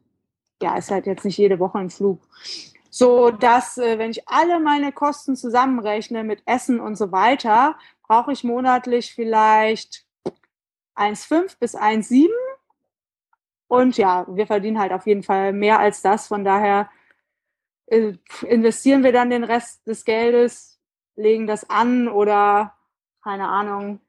[0.62, 2.20] ja, ist halt jetzt nicht jede Woche ein Flug.
[2.90, 8.32] So dass, äh, wenn ich alle meine Kosten zusammenrechne mit Essen und so weiter, brauche
[8.32, 10.04] ich monatlich vielleicht
[10.96, 12.28] 1,5 bis 1,7.
[13.68, 16.26] Und ja, wir verdienen halt auf jeden Fall mehr als das.
[16.26, 16.88] Von daher
[17.90, 20.78] investieren wir dann den Rest des Geldes,
[21.16, 22.74] legen das an oder
[23.22, 24.00] keine Ahnung,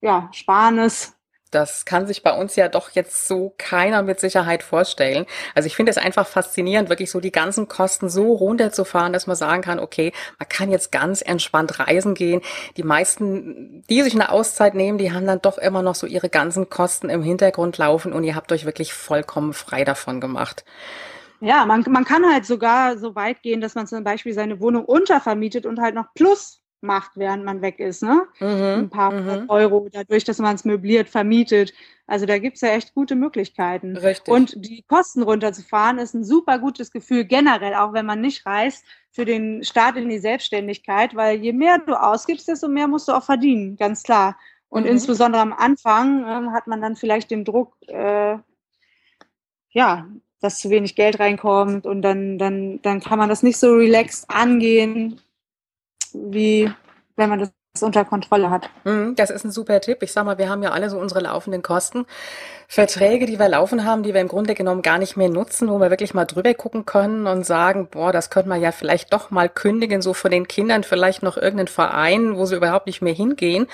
[0.00, 1.16] ja, sparen es
[1.50, 5.26] das kann sich bei uns ja doch jetzt so keiner mit Sicherheit vorstellen.
[5.54, 9.36] Also ich finde es einfach faszinierend, wirklich so die ganzen Kosten so runterzufahren, dass man
[9.36, 12.42] sagen kann, okay, man kann jetzt ganz entspannt reisen gehen.
[12.76, 16.28] Die meisten, die sich eine Auszeit nehmen, die haben dann doch immer noch so ihre
[16.28, 20.64] ganzen Kosten im Hintergrund laufen und ihr habt euch wirklich vollkommen frei davon gemacht.
[21.40, 24.84] Ja, man, man kann halt sogar so weit gehen, dass man zum Beispiel seine Wohnung
[24.84, 28.26] untervermietet und halt noch plus macht, während man weg ist, ne?
[28.38, 29.48] Mhm, Ein paar mhm.
[29.48, 31.72] Euro dadurch, dass man es möbliert, vermietet.
[32.06, 33.96] Also da gibt es ja echt gute Möglichkeiten.
[33.96, 34.32] Richtig.
[34.32, 38.84] Und die Kosten runterzufahren ist ein super gutes Gefühl, generell, auch wenn man nicht reist,
[39.10, 43.12] für den Start in die Selbstständigkeit, weil je mehr du ausgibst, desto mehr musst du
[43.12, 44.38] auch verdienen, ganz klar.
[44.68, 44.90] Und mhm.
[44.90, 48.36] insbesondere am Anfang äh, hat man dann vielleicht den Druck, äh,
[49.70, 50.06] ja,
[50.40, 54.28] dass zu wenig Geld reinkommt und dann, dann, dann kann man das nicht so relaxed
[54.28, 55.20] angehen,
[56.12, 56.70] wie
[57.16, 58.68] wenn man das unter Kontrolle hat.
[58.84, 60.02] Mhm, das ist ein super Tipp.
[60.02, 62.06] Ich sag mal, wir haben ja alle so unsere laufenden Kosten.
[62.68, 65.78] Verträge, die wir laufen haben, die wir im Grunde genommen gar nicht mehr nutzen, wo
[65.78, 69.30] wir wirklich mal drüber gucken können und sagen, boah, das könnte man ja vielleicht doch
[69.30, 73.14] mal kündigen, so von den Kindern vielleicht noch irgendeinen Verein, wo sie überhaupt nicht mehr
[73.14, 73.68] hingehen.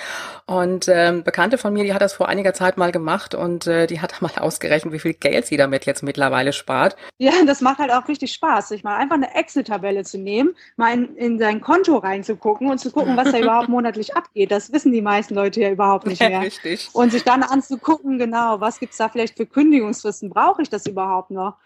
[0.45, 3.87] Und ähm, Bekannte von mir, die hat das vor einiger Zeit mal gemacht und äh,
[3.87, 6.95] die hat mal ausgerechnet, wie viel Geld sie damit jetzt mittlerweile spart.
[7.17, 10.93] Ja, das macht halt auch richtig Spaß, sich mal einfach eine Excel-Tabelle zu nehmen, mal
[10.93, 14.51] in, in sein Konto reinzugucken und zu gucken, was da überhaupt monatlich abgeht.
[14.51, 16.41] Das wissen die meisten Leute ja überhaupt nicht mehr.
[16.41, 16.89] Richtig.
[16.93, 20.29] Und sich dann anzugucken, genau, was gibt es da vielleicht für Kündigungsfristen?
[20.29, 21.57] Brauche ich das überhaupt noch?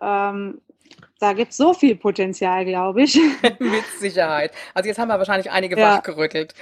[0.00, 0.60] Ähm,
[1.20, 3.14] da gibt es so viel Potenzial, glaube ich.
[3.58, 4.52] Mit Sicherheit.
[4.72, 5.96] Also jetzt haben wir wahrscheinlich einige ja.
[5.96, 6.54] wachgerüttelt.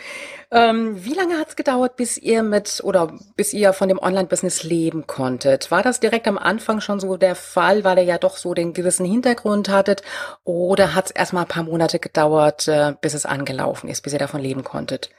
[0.50, 4.64] Ähm, wie lange hat es gedauert, bis ihr mit oder bis ihr von dem Online-Business
[4.64, 5.70] leben konntet?
[5.70, 8.72] War das direkt am Anfang schon so der Fall, weil ihr ja doch so den
[8.72, 10.02] gewissen Hintergrund hattet?
[10.42, 14.18] Oder hat es erstmal ein paar Monate gedauert, äh, bis es angelaufen ist, bis ihr
[14.18, 15.10] davon leben konntet?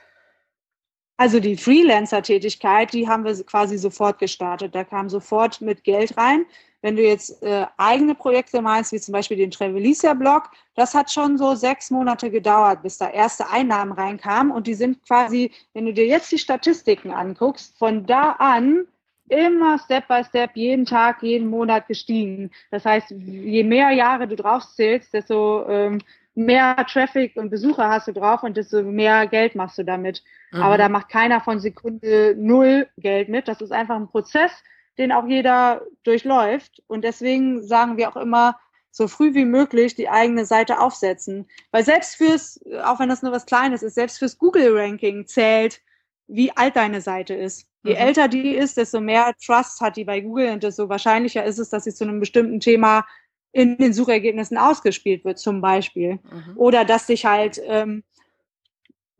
[1.19, 4.73] Also die Freelancer-Tätigkeit, die haben wir quasi sofort gestartet.
[4.73, 6.45] Da kam sofort mit Geld rein.
[6.81, 10.43] Wenn du jetzt äh, eigene Projekte meinst, wie zum Beispiel den Trevelicia-Blog,
[10.75, 14.53] das hat schon so sechs Monate gedauert, bis da erste Einnahmen reinkamen.
[14.53, 18.87] Und die sind quasi, wenn du dir jetzt die Statistiken anguckst, von da an
[19.27, 22.49] immer Step by Step, jeden Tag, jeden Monat gestiegen.
[22.71, 25.99] Das heißt, je mehr Jahre du draufzählst, desto ähm,
[26.39, 30.23] mehr Traffic und Besucher hast du drauf und desto mehr Geld machst du damit.
[30.51, 30.61] Mhm.
[30.61, 33.47] Aber da macht keiner von Sekunde null Geld mit.
[33.47, 34.51] Das ist einfach ein Prozess,
[34.97, 36.81] den auch jeder durchläuft.
[36.87, 38.59] Und deswegen sagen wir auch immer,
[38.91, 41.47] so früh wie möglich die eigene Seite aufsetzen.
[41.71, 45.81] Weil selbst fürs, auch wenn das nur was Kleines ist, selbst fürs Google-Ranking zählt,
[46.27, 47.67] wie alt deine Seite ist.
[47.83, 47.99] Je mhm.
[47.99, 51.69] älter die ist, desto mehr Trust hat die bei Google und desto wahrscheinlicher ist es,
[51.69, 53.05] dass sie zu einem bestimmten Thema
[53.51, 56.19] in den Suchergebnissen ausgespielt wird, zum Beispiel.
[56.31, 56.53] Mhm.
[56.55, 58.03] Oder dass sich halt ähm,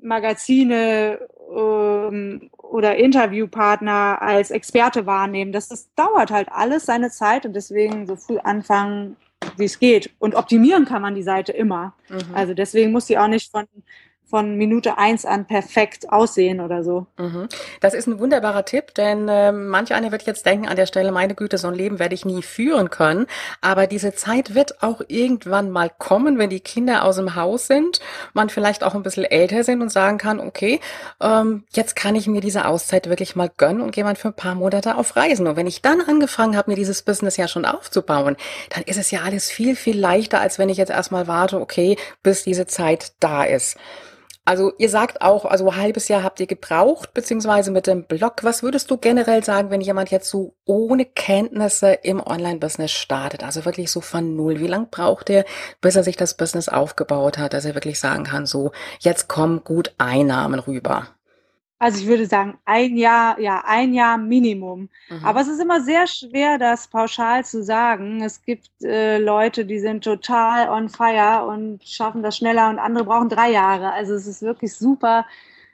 [0.02, 1.20] Magazine
[1.52, 5.52] ähm, oder Interviewpartner als Experte wahrnehmen.
[5.52, 9.15] Das, das dauert halt alles seine Zeit und deswegen so früh anfangen,
[9.58, 10.12] wie es geht.
[10.20, 11.94] Und optimieren kann man die Seite immer.
[12.10, 12.36] Mhm.
[12.36, 13.65] Also deswegen muss sie auch nicht von
[14.30, 17.08] von Minute eins an perfekt aussehen oder so.
[17.18, 17.50] Mhm.
[17.82, 21.12] Das ist ein wunderbarer Tipp, denn äh, manch einer wird jetzt denken an der Stelle,
[21.12, 23.26] meine Güte, so ein Leben werde ich nie führen können.
[23.62, 28.00] Aber diese Zeit wird auch irgendwann mal kommen, wenn die Kinder aus dem Haus sind,
[28.34, 30.80] man vielleicht auch ein bisschen älter sind und sagen kann, okay,
[31.22, 34.36] ähm, jetzt kann ich mir diese Auszeit wirklich mal gönnen und gehe mal für ein
[34.36, 35.48] paar Monate auf Reisen.
[35.48, 38.36] Und wenn ich dann angefangen habe, mir dieses Business ja schon aufzubauen,
[38.70, 41.98] dann ist es ja alles viel, viel leichter, als wenn ich jetzt erstmal warte, okay,
[42.22, 43.78] bis diese Zeit da ist.
[44.50, 48.38] Also ihr sagt auch, also ein halbes Jahr habt ihr gebraucht, beziehungsweise mit dem Blog.
[48.42, 53.44] Was würdest du generell sagen, wenn jemand jetzt so ohne Kenntnisse im Online-Business startet?
[53.44, 54.60] Also wirklich so von null.
[54.60, 55.46] Wie lang braucht er,
[55.82, 59.64] bis er sich das Business aufgebaut hat, dass er wirklich sagen kann, so, jetzt kommen
[59.64, 61.10] gut Einnahmen rüber?
[61.82, 64.89] Also ich würde sagen, ein Jahr, ja, ein Jahr Minimum.
[65.10, 65.26] Mhm.
[65.26, 68.22] Aber es ist immer sehr schwer, das pauschal zu sagen.
[68.22, 73.06] Es gibt äh, Leute, die sind total on fire und schaffen das schneller und andere
[73.06, 73.94] brauchen drei Jahre.
[73.94, 75.26] Also es ist wirklich super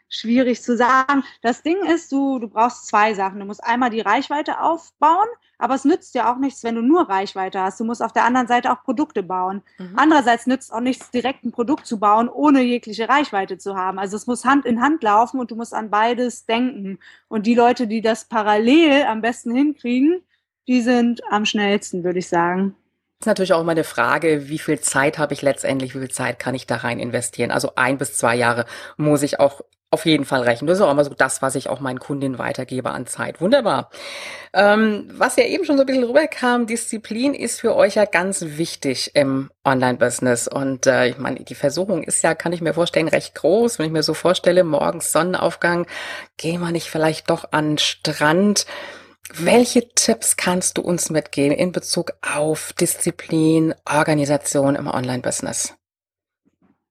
[0.07, 1.23] schwierig zu sagen.
[1.41, 3.39] Das Ding ist, du, du brauchst zwei Sachen.
[3.39, 7.09] Du musst einmal die Reichweite aufbauen, aber es nützt dir auch nichts, wenn du nur
[7.09, 7.79] Reichweite hast.
[7.79, 9.61] Du musst auf der anderen Seite auch Produkte bauen.
[9.77, 9.93] Mhm.
[9.95, 13.99] Andererseits nützt auch nichts, direkt ein Produkt zu bauen, ohne jegliche Reichweite zu haben.
[13.99, 16.99] Also es muss Hand in Hand laufen und du musst an beides denken.
[17.27, 20.21] Und die Leute, die das parallel am besten hinkriegen,
[20.67, 22.75] die sind am schnellsten, würde ich sagen.
[23.19, 26.11] Das ist natürlich auch immer eine Frage, wie viel Zeit habe ich letztendlich, wie viel
[26.11, 27.51] Zeit kann ich da rein investieren?
[27.51, 28.65] Also ein bis zwei Jahre
[28.97, 29.61] muss ich auch
[29.95, 30.67] auf jeden Fall rechnen.
[30.67, 33.39] Das ist auch immer so das, was ich auch meinen Kundinnen weitergebe an Zeit.
[33.39, 33.89] Wunderbar.
[34.53, 38.41] Ähm, was ja eben schon so ein bisschen rüberkam, Disziplin ist für euch ja ganz
[38.41, 40.49] wichtig im Online-Business.
[40.49, 43.79] Und äh, ich meine, die Versuchung ist ja, kann ich mir vorstellen, recht groß.
[43.79, 45.87] Wenn ich mir so vorstelle, morgens Sonnenaufgang,
[46.35, 48.65] gehen wir nicht vielleicht doch an den Strand.
[49.33, 55.73] Welche Tipps kannst du uns mitgeben in Bezug auf Disziplin, Organisation im Online-Business?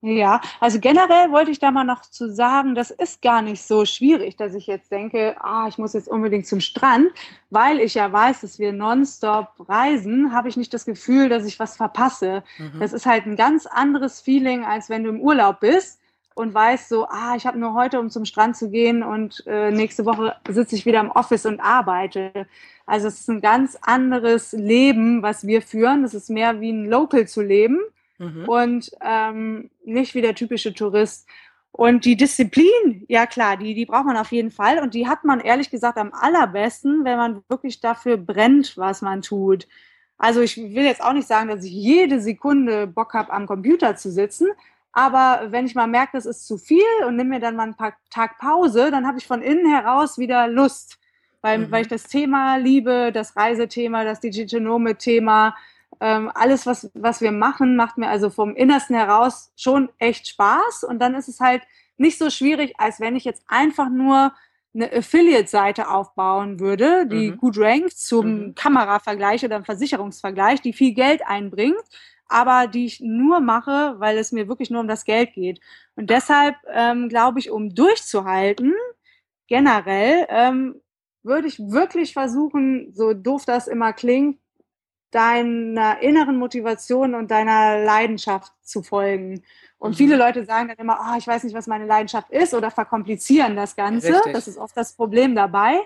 [0.07, 3.87] Ja, also generell wollte ich da mal noch zu sagen, das ist gar nicht so
[3.87, 7.09] schwierig, dass ich jetzt denke, ah, ich muss jetzt unbedingt zum Strand,
[7.49, 11.59] weil ich ja weiß, dass wir nonstop reisen, habe ich nicht das Gefühl, dass ich
[11.59, 12.43] was verpasse.
[12.59, 12.81] Mhm.
[12.81, 16.01] Das ist halt ein ganz anderes Feeling, als wenn du im Urlaub bist
[16.35, 19.71] und weißt so, ah, ich habe nur heute, um zum Strand zu gehen und äh,
[19.71, 22.47] nächste Woche sitze ich wieder im Office und arbeite.
[22.85, 26.03] Also es ist ein ganz anderes Leben, was wir führen.
[26.03, 27.81] Das ist mehr wie ein Local zu leben
[28.25, 28.49] mhm.
[28.49, 31.27] und ähm, nicht wie der typische Tourist.
[31.77, 34.79] Und die Disziplin, ja klar, die, die braucht man auf jeden Fall.
[34.79, 39.23] Und die hat man ehrlich gesagt am allerbesten, wenn man wirklich dafür brennt, was man
[39.23, 39.67] tut.
[40.17, 43.97] Also ich will jetzt auch nicht sagen, dass ich jede Sekunde Bock habe, am Computer
[43.97, 44.49] zu sitzen.
[44.93, 47.77] Aber wenn ich mal merke, das ist zu viel und nehme mir dann mal ein
[47.77, 50.99] paar Tag Pause, dann habe ich von innen heraus wieder Lust.
[51.43, 51.71] Weil, mhm.
[51.73, 55.57] weil ich das Thema liebe, das Reisethema, das Digital Nomad-Thema,
[56.01, 60.85] ähm, alles, was, was wir machen, macht mir also vom Innersten heraus schon echt Spaß.
[60.85, 61.63] Und dann ist es halt
[61.97, 64.33] nicht so schwierig, als wenn ich jetzt einfach nur
[64.75, 67.37] eine Affiliate-Seite aufbauen würde, die mhm.
[67.37, 68.55] gut rankt zum mhm.
[68.55, 71.85] Kameravergleich oder Versicherungsvergleich, die viel Geld einbringt,
[72.27, 75.61] aber die ich nur mache, weil es mir wirklich nur um das Geld geht.
[75.95, 78.75] Und deshalb ähm, glaube ich, um durchzuhalten,
[79.47, 80.81] generell, ähm,
[81.23, 84.39] würde ich wirklich versuchen, so doof das immer klingt,
[85.15, 89.45] deiner inneren Motivation und deiner Leidenschaft zu folgen.
[89.79, 89.97] Und mhm.
[89.97, 93.55] viele Leute sagen dann immer, oh, ich weiß nicht, was meine Leidenschaft ist oder verkomplizieren
[93.55, 94.15] das Ganze.
[94.15, 94.33] Richtig.
[94.33, 95.79] Das ist oft das Problem dabei.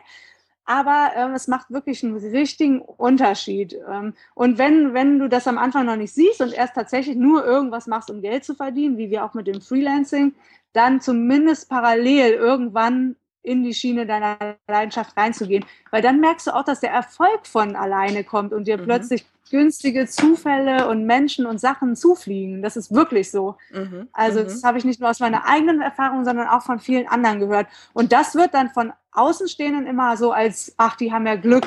[0.65, 3.79] Aber ähm, es macht wirklich einen richtigen Unterschied.
[3.91, 7.45] Ähm, und wenn, wenn du das am Anfang noch nicht siehst und erst tatsächlich nur
[7.45, 10.35] irgendwas machst, um Geld zu verdienen, wie wir auch mit dem Freelancing,
[10.73, 15.65] dann zumindest parallel irgendwann in die Schiene deiner Leidenschaft reinzugehen.
[15.91, 18.85] Weil dann merkst du auch, dass der Erfolg von alleine kommt und dir mhm.
[18.85, 22.63] plötzlich günstige Zufälle und Menschen und Sachen zufliegen.
[22.63, 23.57] Das ist wirklich so.
[23.71, 24.09] Mhm.
[24.13, 24.45] Also mhm.
[24.45, 27.67] das habe ich nicht nur aus meiner eigenen Erfahrung, sondern auch von vielen anderen gehört.
[27.95, 31.67] Und das wird dann von Außenstehenden immer so als, ach, die haben ja Glück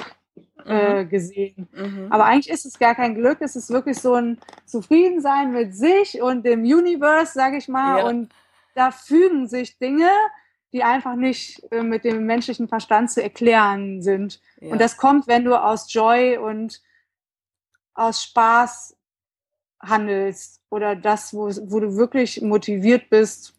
[0.65, 1.09] äh, mhm.
[1.09, 1.67] gesehen.
[1.73, 2.07] Mhm.
[2.09, 6.21] Aber eigentlich ist es gar kein Glück, es ist wirklich so ein Zufriedensein mit sich
[6.21, 7.99] und dem Universe, sage ich mal.
[7.99, 8.05] Ja.
[8.05, 8.29] Und
[8.75, 10.09] da fügen sich Dinge,
[10.73, 14.41] die einfach nicht äh, mit dem menschlichen Verstand zu erklären sind.
[14.59, 14.71] Ja.
[14.71, 16.81] Und das kommt, wenn du aus Joy und
[17.93, 18.95] aus Spaß
[19.81, 23.53] handelst oder das, wo, wo du wirklich motiviert bist,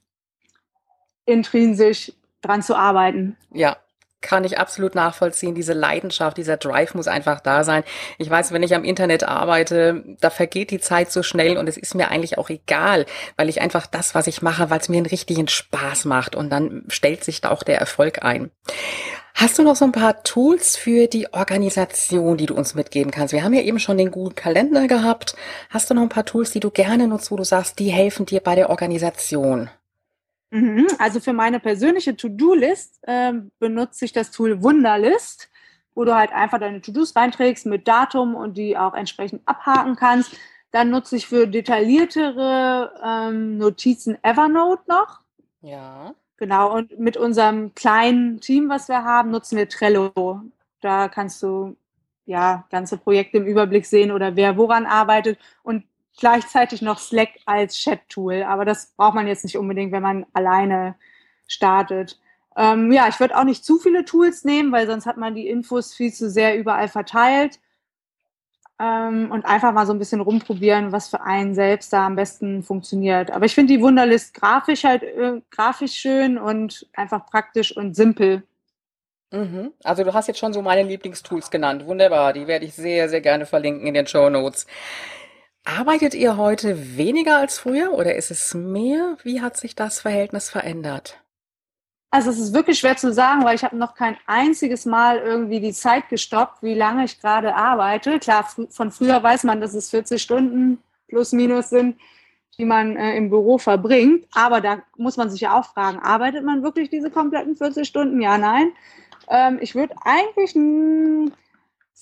[1.26, 3.36] intrinsisch dran zu arbeiten.
[3.50, 3.76] Ja,
[4.22, 5.54] kann ich absolut nachvollziehen.
[5.54, 7.84] Diese Leidenschaft, dieser Drive muss einfach da sein.
[8.18, 11.76] Ich weiß, wenn ich am Internet arbeite, da vergeht die Zeit so schnell und es
[11.76, 13.06] ist mir eigentlich auch egal,
[13.36, 16.50] weil ich einfach das, was ich mache, weil es mir einen richtigen Spaß macht und
[16.50, 18.50] dann stellt sich da auch der Erfolg ein.
[19.34, 23.32] Hast du noch so ein paar Tools für die Organisation, die du uns mitgeben kannst?
[23.32, 25.34] Wir haben ja eben schon den Google Kalender gehabt.
[25.70, 28.26] Hast du noch ein paar Tools, die du gerne nutzt, wo du sagst, die helfen
[28.26, 29.70] dir bei der Organisation?
[30.52, 30.86] Mhm.
[30.98, 35.50] Also für meine persönliche To-Do-List äh, benutze ich das Tool Wunderlist,
[35.94, 40.36] wo du halt einfach deine To-Dos reinträgst mit Datum und die auch entsprechend abhaken kannst.
[40.70, 45.20] Dann nutze ich für detailliertere ähm, Notizen Evernote noch.
[45.62, 46.14] Ja.
[46.36, 50.42] Genau, und mit unserem kleinen Team, was wir haben, nutzen wir Trello.
[50.82, 51.76] Da kannst du
[52.26, 55.38] ja ganze Projekte im Überblick sehen oder wer woran arbeitet.
[55.62, 55.84] Und
[56.18, 60.94] gleichzeitig noch Slack als Chat-Tool, aber das braucht man jetzt nicht unbedingt, wenn man alleine
[61.46, 62.18] startet.
[62.56, 65.48] Ähm, ja, ich würde auch nicht zu viele Tools nehmen, weil sonst hat man die
[65.48, 67.58] Infos viel zu sehr überall verteilt.
[68.78, 72.62] Ähm, und einfach mal so ein bisschen rumprobieren, was für einen selbst da am besten
[72.62, 73.30] funktioniert.
[73.30, 78.42] Aber ich finde die Wunderlist grafisch halt äh, grafisch schön und einfach praktisch und simpel.
[79.30, 79.72] Mhm.
[79.84, 81.86] Also du hast jetzt schon so meine Lieblingstools genannt.
[81.86, 84.66] Wunderbar, die werde ich sehr, sehr gerne verlinken in den Show Notes.
[85.64, 89.16] Arbeitet ihr heute weniger als früher oder ist es mehr?
[89.22, 91.22] Wie hat sich das Verhältnis verändert?
[92.10, 95.60] Also es ist wirklich schwer zu sagen, weil ich habe noch kein einziges Mal irgendwie
[95.60, 98.18] die Zeit gestoppt, wie lange ich gerade arbeite.
[98.18, 101.96] Klar, von früher weiß man, dass es 40 Stunden plus minus sind,
[102.58, 104.26] die man äh, im Büro verbringt.
[104.34, 108.20] Aber da muss man sich ja auch fragen, arbeitet man wirklich diese kompletten 40 Stunden?
[108.20, 108.72] Ja, nein.
[109.28, 110.54] Ähm, ich würde eigentlich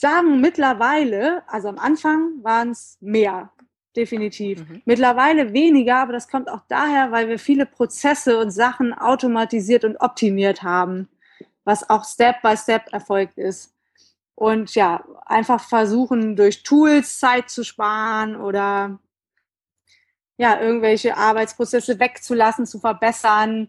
[0.01, 3.53] sagen mittlerweile, also am Anfang waren es mehr,
[3.94, 4.66] definitiv.
[4.66, 4.82] Mhm.
[4.86, 9.98] Mittlerweile weniger, aber das kommt auch daher, weil wir viele Prozesse und Sachen automatisiert und
[9.98, 11.09] optimiert haben,
[11.64, 13.74] was auch Step by Step erfolgt ist.
[14.34, 18.98] Und ja, einfach versuchen, durch Tools Zeit zu sparen oder
[20.38, 23.68] ja, irgendwelche Arbeitsprozesse wegzulassen, zu verbessern.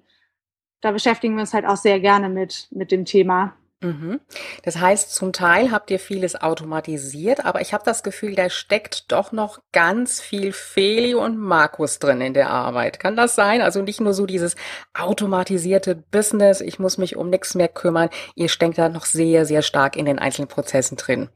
[0.79, 3.53] Da beschäftigen wir uns halt auch sehr gerne mit, mit dem Thema.
[3.84, 4.19] Mhm.
[4.61, 9.11] Das heißt, zum Teil habt ihr vieles automatisiert, aber ich habe das Gefühl, da steckt
[9.11, 12.99] doch noch ganz viel Feli und Markus drin in der Arbeit.
[12.99, 13.61] Kann das sein?
[13.61, 14.55] Also nicht nur so dieses
[14.93, 18.09] automatisierte Business, ich muss mich um nichts mehr kümmern.
[18.36, 21.29] Ihr steckt da noch sehr, sehr stark in den einzelnen Prozessen drin.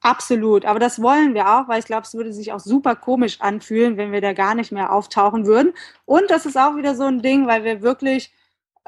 [0.00, 3.40] Absolut, aber das wollen wir auch, weil ich glaube, es würde sich auch super komisch
[3.40, 5.72] anfühlen, wenn wir da gar nicht mehr auftauchen würden.
[6.04, 8.32] Und das ist auch wieder so ein Ding, weil wir wirklich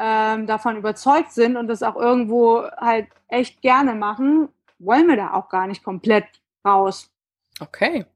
[0.01, 4.49] ähm, davon überzeugt sind und das auch irgendwo halt echt gerne machen,
[4.79, 6.25] wollen wir da auch gar nicht komplett
[6.67, 7.11] raus.
[7.61, 8.07] Okay.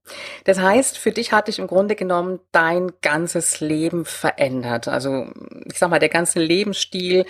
[0.44, 4.88] Das heißt, für dich hat dich im Grunde genommen dein ganzes Leben verändert.
[4.88, 5.26] Also
[5.66, 7.26] ich sag mal, der ganze Lebensstil,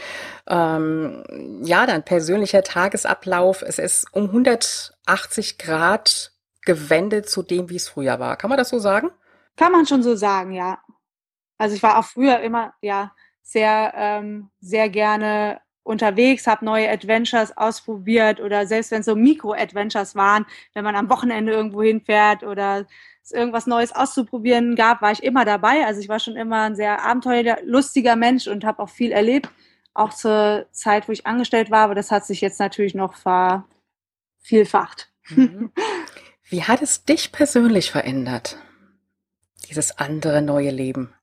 [0.46, 1.24] ähm,
[1.64, 6.30] ja, dein persönlicher Tagesablauf, es ist um 180 Grad
[6.62, 8.36] gewendet zu dem, wie es früher war.
[8.36, 9.10] Kann man das so sagen?
[9.56, 10.78] Kann man schon so sagen, ja.
[11.58, 13.12] Also ich war auch früher immer, ja,
[13.44, 20.16] sehr, ähm, sehr gerne unterwegs, habe neue Adventures ausprobiert oder selbst wenn es so Mikro-Adventures
[20.16, 22.86] waren, wenn man am Wochenende irgendwo hinfährt oder
[23.22, 25.86] es irgendwas Neues auszuprobieren gab, war ich immer dabei.
[25.86, 29.50] Also ich war schon immer ein sehr abenteuerlustiger Mensch und habe auch viel erlebt,
[29.92, 35.12] auch zur Zeit, wo ich angestellt war, aber das hat sich jetzt natürlich noch vervielfacht.
[35.28, 35.70] Mhm.
[36.48, 38.58] Wie hat es dich persönlich verändert,
[39.68, 41.14] dieses andere neue Leben?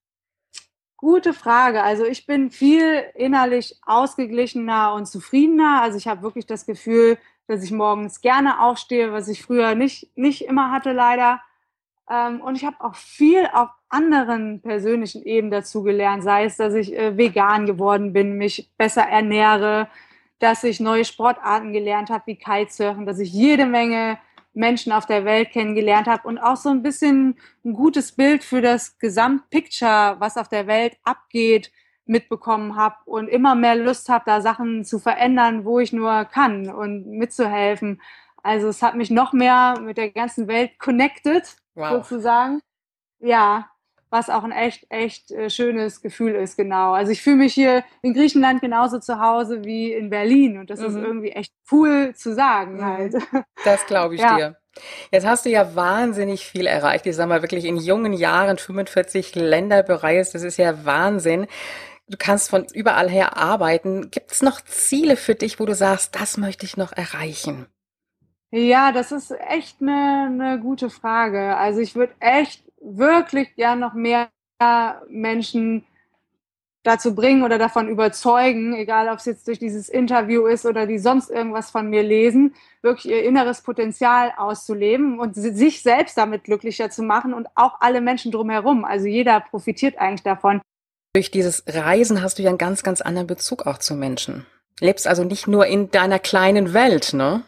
[1.01, 1.81] Gute Frage.
[1.81, 5.81] Also ich bin viel innerlich ausgeglichener und zufriedener.
[5.81, 10.15] Also ich habe wirklich das Gefühl, dass ich morgens gerne aufstehe, was ich früher nicht,
[10.15, 11.41] nicht immer hatte, leider.
[12.07, 16.75] Ähm, und ich habe auch viel auf anderen persönlichen Ebenen dazu gelernt, sei es, dass
[16.75, 19.87] ich äh, vegan geworden bin, mich besser ernähre,
[20.37, 24.19] dass ich neue Sportarten gelernt habe, wie Kitesurfen, dass ich jede Menge
[24.53, 28.61] Menschen auf der Welt kennengelernt habe und auch so ein bisschen ein gutes Bild für
[28.61, 31.71] das Gesamtpicture, was auf der Welt abgeht,
[32.05, 36.69] mitbekommen habe und immer mehr Lust habe, da Sachen zu verändern, wo ich nur kann
[36.69, 38.01] und mitzuhelfen.
[38.43, 41.91] Also es hat mich noch mehr mit der ganzen Welt connected, wow.
[41.91, 42.61] sozusagen.
[43.19, 43.69] Ja,
[44.11, 46.91] was auch ein echt, echt äh, schönes Gefühl ist, genau.
[46.91, 50.81] Also ich fühle mich hier in Griechenland genauso zu Hause wie in Berlin und das
[50.81, 50.85] mhm.
[50.85, 52.85] ist irgendwie echt cool zu sagen mhm.
[52.85, 53.15] halt.
[53.63, 54.35] Das glaube ich ja.
[54.35, 54.57] dir.
[55.11, 57.05] Jetzt hast du ja wahnsinnig viel erreicht.
[57.05, 60.33] Ich sag mal wirklich in jungen Jahren 45 Länder bereist.
[60.33, 61.47] Das ist ja Wahnsinn.
[62.07, 64.09] Du kannst von überall her arbeiten.
[64.09, 67.67] Gibt es noch Ziele für dich, wo du sagst, das möchte ich noch erreichen?
[68.49, 71.55] Ja, das ist echt eine, eine gute Frage.
[71.55, 74.29] Also ich würde echt wirklich gern noch mehr
[75.07, 75.85] Menschen
[76.83, 80.97] dazu bringen oder davon überzeugen, egal ob es jetzt durch dieses Interview ist oder die
[80.97, 86.89] sonst irgendwas von mir lesen, wirklich ihr inneres Potenzial auszuleben und sich selbst damit glücklicher
[86.89, 88.83] zu machen und auch alle Menschen drumherum.
[88.83, 90.61] Also jeder profitiert eigentlich davon.
[91.13, 94.47] Durch dieses Reisen hast du ja einen ganz, ganz anderen Bezug auch zu Menschen.
[94.79, 97.43] Lebst also nicht nur in deiner kleinen Welt, ne?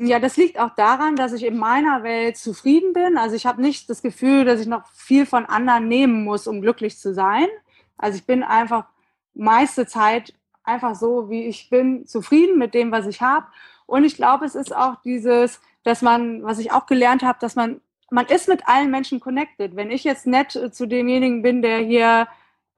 [0.00, 3.18] Ja, das liegt auch daran, dass ich in meiner Welt zufrieden bin.
[3.18, 6.60] Also ich habe nicht das Gefühl, dass ich noch viel von anderen nehmen muss, um
[6.60, 7.48] glücklich zu sein.
[7.96, 8.86] Also ich bin einfach
[9.34, 13.46] meiste Zeit einfach so, wie ich bin, zufrieden mit dem, was ich habe.
[13.86, 17.56] Und ich glaube, es ist auch dieses, dass man, was ich auch gelernt habe, dass
[17.56, 17.80] man,
[18.10, 19.74] man ist mit allen Menschen connected.
[19.74, 22.28] Wenn ich jetzt nett zu demjenigen bin, der hier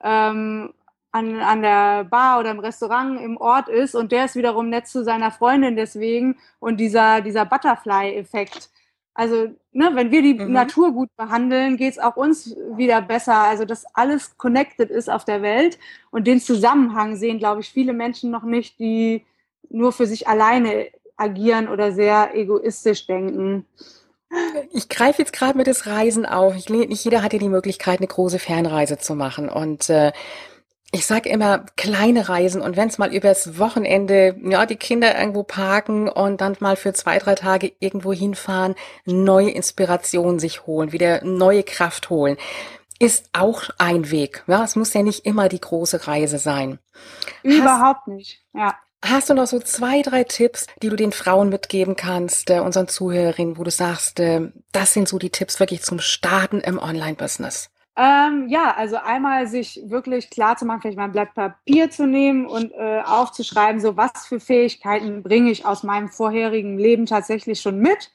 [0.03, 0.73] ähm,
[1.13, 4.87] an, an der Bar oder im Restaurant im Ort ist und der ist wiederum nett
[4.87, 8.71] zu seiner Freundin deswegen und dieser, dieser Butterfly-Effekt,
[9.21, 10.53] also, ne, wenn wir die mhm.
[10.53, 13.37] Natur gut behandeln, geht es auch uns wieder besser.
[13.37, 15.79] Also, dass alles connected ist auf der Welt
[16.11, 19.27] und den Zusammenhang sehen, glaube ich, viele Menschen noch nicht, die
[19.69, 23.67] nur für sich alleine agieren oder sehr egoistisch denken.
[24.73, 26.57] Ich greife jetzt gerade mit das Reisen auf.
[26.57, 29.49] Ich, nicht jeder hat ja die Möglichkeit, eine große Fernreise zu machen.
[29.49, 30.13] Und äh,
[30.93, 35.45] ich sag immer kleine Reisen und wenn es mal übers Wochenende, ja, die Kinder irgendwo
[35.45, 38.75] parken und dann mal für zwei, drei Tage irgendwo hinfahren,
[39.05, 42.37] neue Inspiration sich holen, wieder neue Kraft holen,
[42.99, 44.43] ist auch ein Weg.
[44.49, 46.79] Ja, es muss ja nicht immer die große Reise sein.
[47.43, 48.75] Überhaupt Hast, nicht, ja.
[49.03, 52.89] Hast du noch so zwei, drei Tipps, die du den Frauen mitgeben kannst, äh, unseren
[52.89, 57.71] Zuhörerinnen, wo du sagst, äh, das sind so die Tipps wirklich zum Starten im Online-Business?
[58.03, 62.07] Ähm, ja, also einmal sich wirklich klar zu machen, vielleicht mal ein Blatt Papier zu
[62.07, 67.61] nehmen und äh, aufzuschreiben, so was für Fähigkeiten bringe ich aus meinem vorherigen Leben tatsächlich
[67.61, 68.11] schon mit.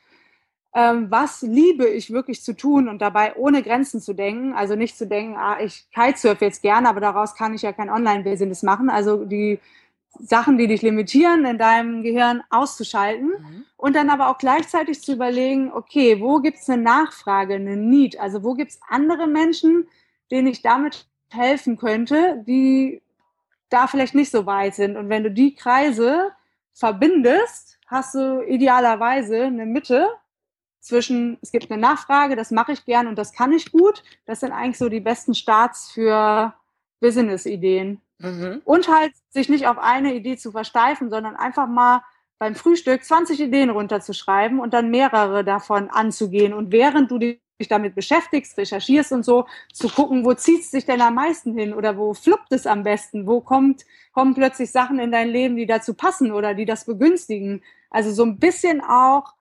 [0.73, 4.53] Ähm, was liebe ich wirklich zu tun und dabei ohne Grenzen zu denken.
[4.55, 7.91] Also nicht zu denken, ah, ich kitesurfe jetzt gerne, aber daraus kann ich ja kein
[7.91, 8.89] Online-Business machen.
[8.89, 9.59] Also die
[10.19, 13.65] Sachen, die dich limitieren, in deinem Gehirn auszuschalten mhm.
[13.77, 18.19] und dann aber auch gleichzeitig zu überlegen, okay, wo gibt es eine Nachfrage, eine Need?
[18.19, 19.87] Also wo gibt es andere Menschen,
[20.31, 23.01] denen ich damit helfen könnte, die
[23.69, 24.95] da vielleicht nicht so weit sind.
[24.95, 26.31] Und wenn du die Kreise
[26.73, 30.09] verbindest, hast du idealerweise eine Mitte
[30.79, 34.03] zwischen, es gibt eine Nachfrage, das mache ich gern und das kann ich gut.
[34.25, 36.53] Das sind eigentlich so die besten Starts für
[36.99, 38.01] Business-Ideen.
[38.19, 38.61] Mhm.
[38.63, 42.01] Und halt sich nicht auf eine Idee zu versteifen, sondern einfach mal
[42.37, 46.53] beim Frühstück 20 Ideen runterzuschreiben und dann mehrere davon anzugehen.
[46.53, 47.39] Und während du dich
[47.69, 51.73] damit beschäftigst, recherchierst und so, zu gucken, wo zieht es sich denn am meisten hin
[51.73, 53.27] oder wo fluppt es am besten?
[53.27, 57.63] Wo kommt, kommen plötzlich Sachen in dein Leben, die dazu passen oder die das begünstigen?
[57.89, 59.33] Also so ein bisschen auch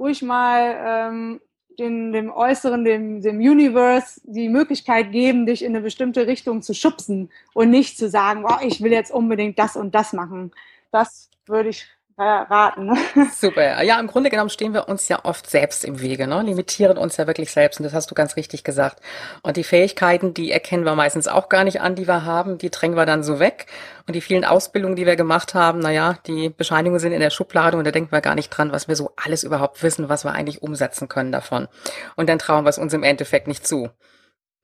[0.00, 1.40] ruhig mal ähm,
[1.78, 6.74] den, dem Äußeren, dem, dem Universe die Möglichkeit geben, dich in eine bestimmte Richtung zu
[6.74, 10.52] schubsen und nicht zu sagen, oh, ich will jetzt unbedingt das und das machen.
[10.90, 11.86] Das würde ich
[12.18, 12.96] raten.
[13.34, 13.82] Super.
[13.82, 16.42] Ja, im Grunde genommen stehen wir uns ja oft selbst im Wege, ne?
[16.42, 19.00] limitieren uns ja wirklich selbst und das hast du ganz richtig gesagt.
[19.42, 22.70] Und die Fähigkeiten, die erkennen wir meistens auch gar nicht an, die wir haben, die
[22.70, 23.66] drängen wir dann so weg.
[24.06, 27.76] Und die vielen Ausbildungen, die wir gemacht haben, naja, die Bescheinigungen sind in der Schublade
[27.76, 30.32] und da denken wir gar nicht dran, was wir so alles überhaupt wissen, was wir
[30.32, 31.68] eigentlich umsetzen können davon.
[32.16, 33.90] Und dann trauen wir es uns im Endeffekt nicht zu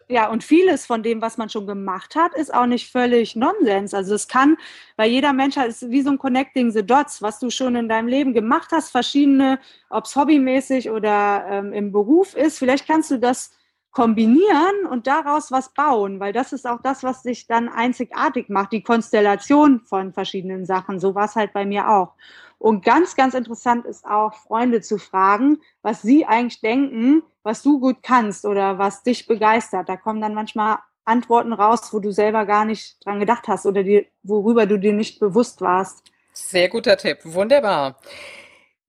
[0.08, 3.92] ja, und vieles von dem, was man schon gemacht hat, ist auch nicht völlig Nonsens.
[3.92, 4.56] Also es kann,
[4.96, 8.08] weil jeder Mensch ist wie so ein Connecting the Dots, was du schon in deinem
[8.08, 13.18] Leben gemacht hast, verschiedene, ob es hobbymäßig oder ähm, im Beruf ist, vielleicht kannst du
[13.18, 13.52] das
[13.90, 18.72] kombinieren und daraus was bauen, weil das ist auch das, was sich dann einzigartig macht,
[18.72, 21.00] die Konstellation von verschiedenen Sachen.
[21.00, 22.14] So war es halt bei mir auch.
[22.58, 27.78] Und ganz, ganz interessant ist auch, Freunde zu fragen, was sie eigentlich denken, was du
[27.78, 29.88] gut kannst oder was dich begeistert.
[29.88, 33.82] Da kommen dann manchmal Antworten raus, wo du selber gar nicht dran gedacht hast oder
[33.82, 36.02] die, worüber du dir nicht bewusst warst.
[36.32, 37.96] Sehr guter Tipp, wunderbar.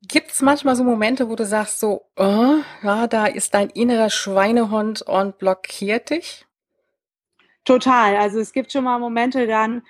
[0.02, 4.10] Gibt es manchmal so Momente, wo du sagst so, oh, ja, da ist dein innerer
[4.10, 6.46] Schweinehund und blockiert dich?
[7.66, 8.18] Total.
[8.18, 9.84] Also es gibt schon mal Momente, dann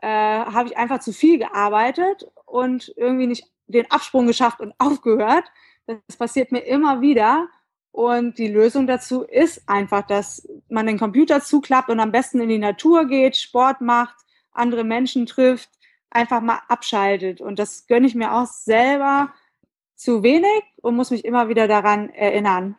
[0.00, 5.44] äh, habe ich einfach zu viel gearbeitet und irgendwie nicht den Absprung geschafft und aufgehört.
[5.86, 7.48] Das passiert mir immer wieder.
[7.90, 12.48] Und die Lösung dazu ist einfach, dass man den Computer zuklappt und am besten in
[12.48, 14.14] die Natur geht, Sport macht,
[14.52, 15.70] andere Menschen trifft,
[16.10, 17.40] einfach mal abschaltet.
[17.40, 19.32] Und das gönne ich mir auch selber
[19.96, 22.76] zu wenig und muss mich immer wieder daran erinnern.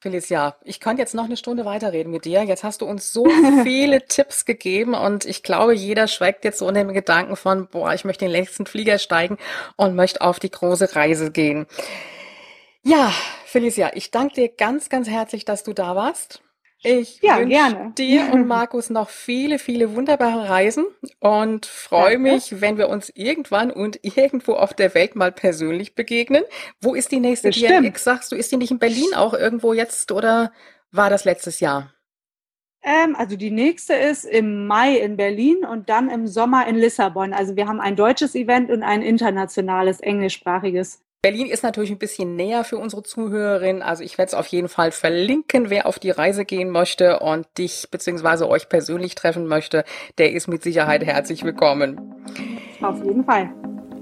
[0.00, 2.44] Felicia, ich könnte jetzt noch eine Stunde weiterreden mit dir.
[2.44, 3.26] Jetzt hast du uns so
[3.64, 7.92] viele Tipps gegeben und ich glaube, jeder schweigt jetzt so unter dem Gedanken von, boah,
[7.94, 9.38] ich möchte den längsten Flieger steigen
[9.76, 11.66] und möchte auf die große Reise gehen.
[12.84, 13.12] Ja,
[13.44, 16.42] Felicia, ich danke dir ganz, ganz herzlich, dass du da warst.
[16.82, 17.92] Ich ja, wünsche gerne.
[17.98, 20.86] dir und Markus noch viele, viele wunderbare Reisen
[21.18, 22.32] und freue Danke.
[22.32, 26.44] mich, wenn wir uns irgendwann und irgendwo auf der Welt mal persönlich begegnen.
[26.80, 27.84] Wo ist die nächste Bestimmt.
[27.84, 28.04] DNX?
[28.04, 30.52] Sagst du, ist die nicht in Berlin auch irgendwo jetzt oder
[30.92, 31.92] war das letztes Jahr?
[32.82, 37.32] Ähm, also die nächste ist im Mai in Berlin und dann im Sommer in Lissabon.
[37.32, 41.02] Also wir haben ein deutsches Event und ein internationales englischsprachiges.
[41.20, 43.82] Berlin ist natürlich ein bisschen näher für unsere Zuhörerinnen.
[43.82, 47.44] Also ich werde es auf jeden Fall verlinken, wer auf die Reise gehen möchte und
[47.58, 48.44] dich bzw.
[48.44, 49.82] euch persönlich treffen möchte,
[50.18, 52.00] der ist mit Sicherheit herzlich willkommen.
[52.80, 53.50] Auf jeden Fall.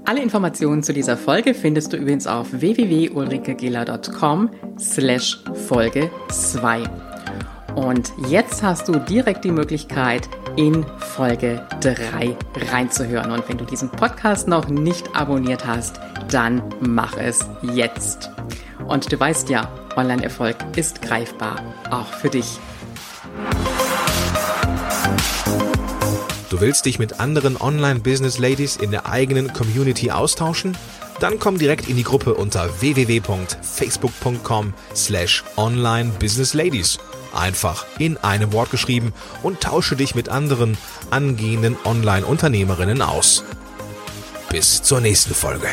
[0.05, 6.83] Alle Informationen zu dieser Folge findest du übrigens auf www.ulrikegela.com slash Folge 2.
[7.77, 12.35] Und jetzt hast du direkt die Möglichkeit, in Folge 3
[12.71, 13.29] reinzuhören.
[13.29, 15.99] Und wenn du diesen Podcast noch nicht abonniert hast,
[16.31, 18.31] dann mach es jetzt.
[18.87, 21.61] Und du weißt ja, Online-Erfolg ist greifbar,
[21.91, 22.57] auch für dich.
[26.49, 30.75] Du willst dich mit anderen Online-Business-Ladies in der eigenen Community austauschen?
[31.19, 36.97] Dann komm direkt in die Gruppe unter www.facebook.com slash online-business-ladies
[37.37, 39.13] einfach in einem Wort geschrieben
[39.43, 40.77] und tausche dich mit anderen
[41.09, 43.43] angehenden Online-Unternehmerinnen aus.
[44.49, 45.67] Bis zur nächsten Folge.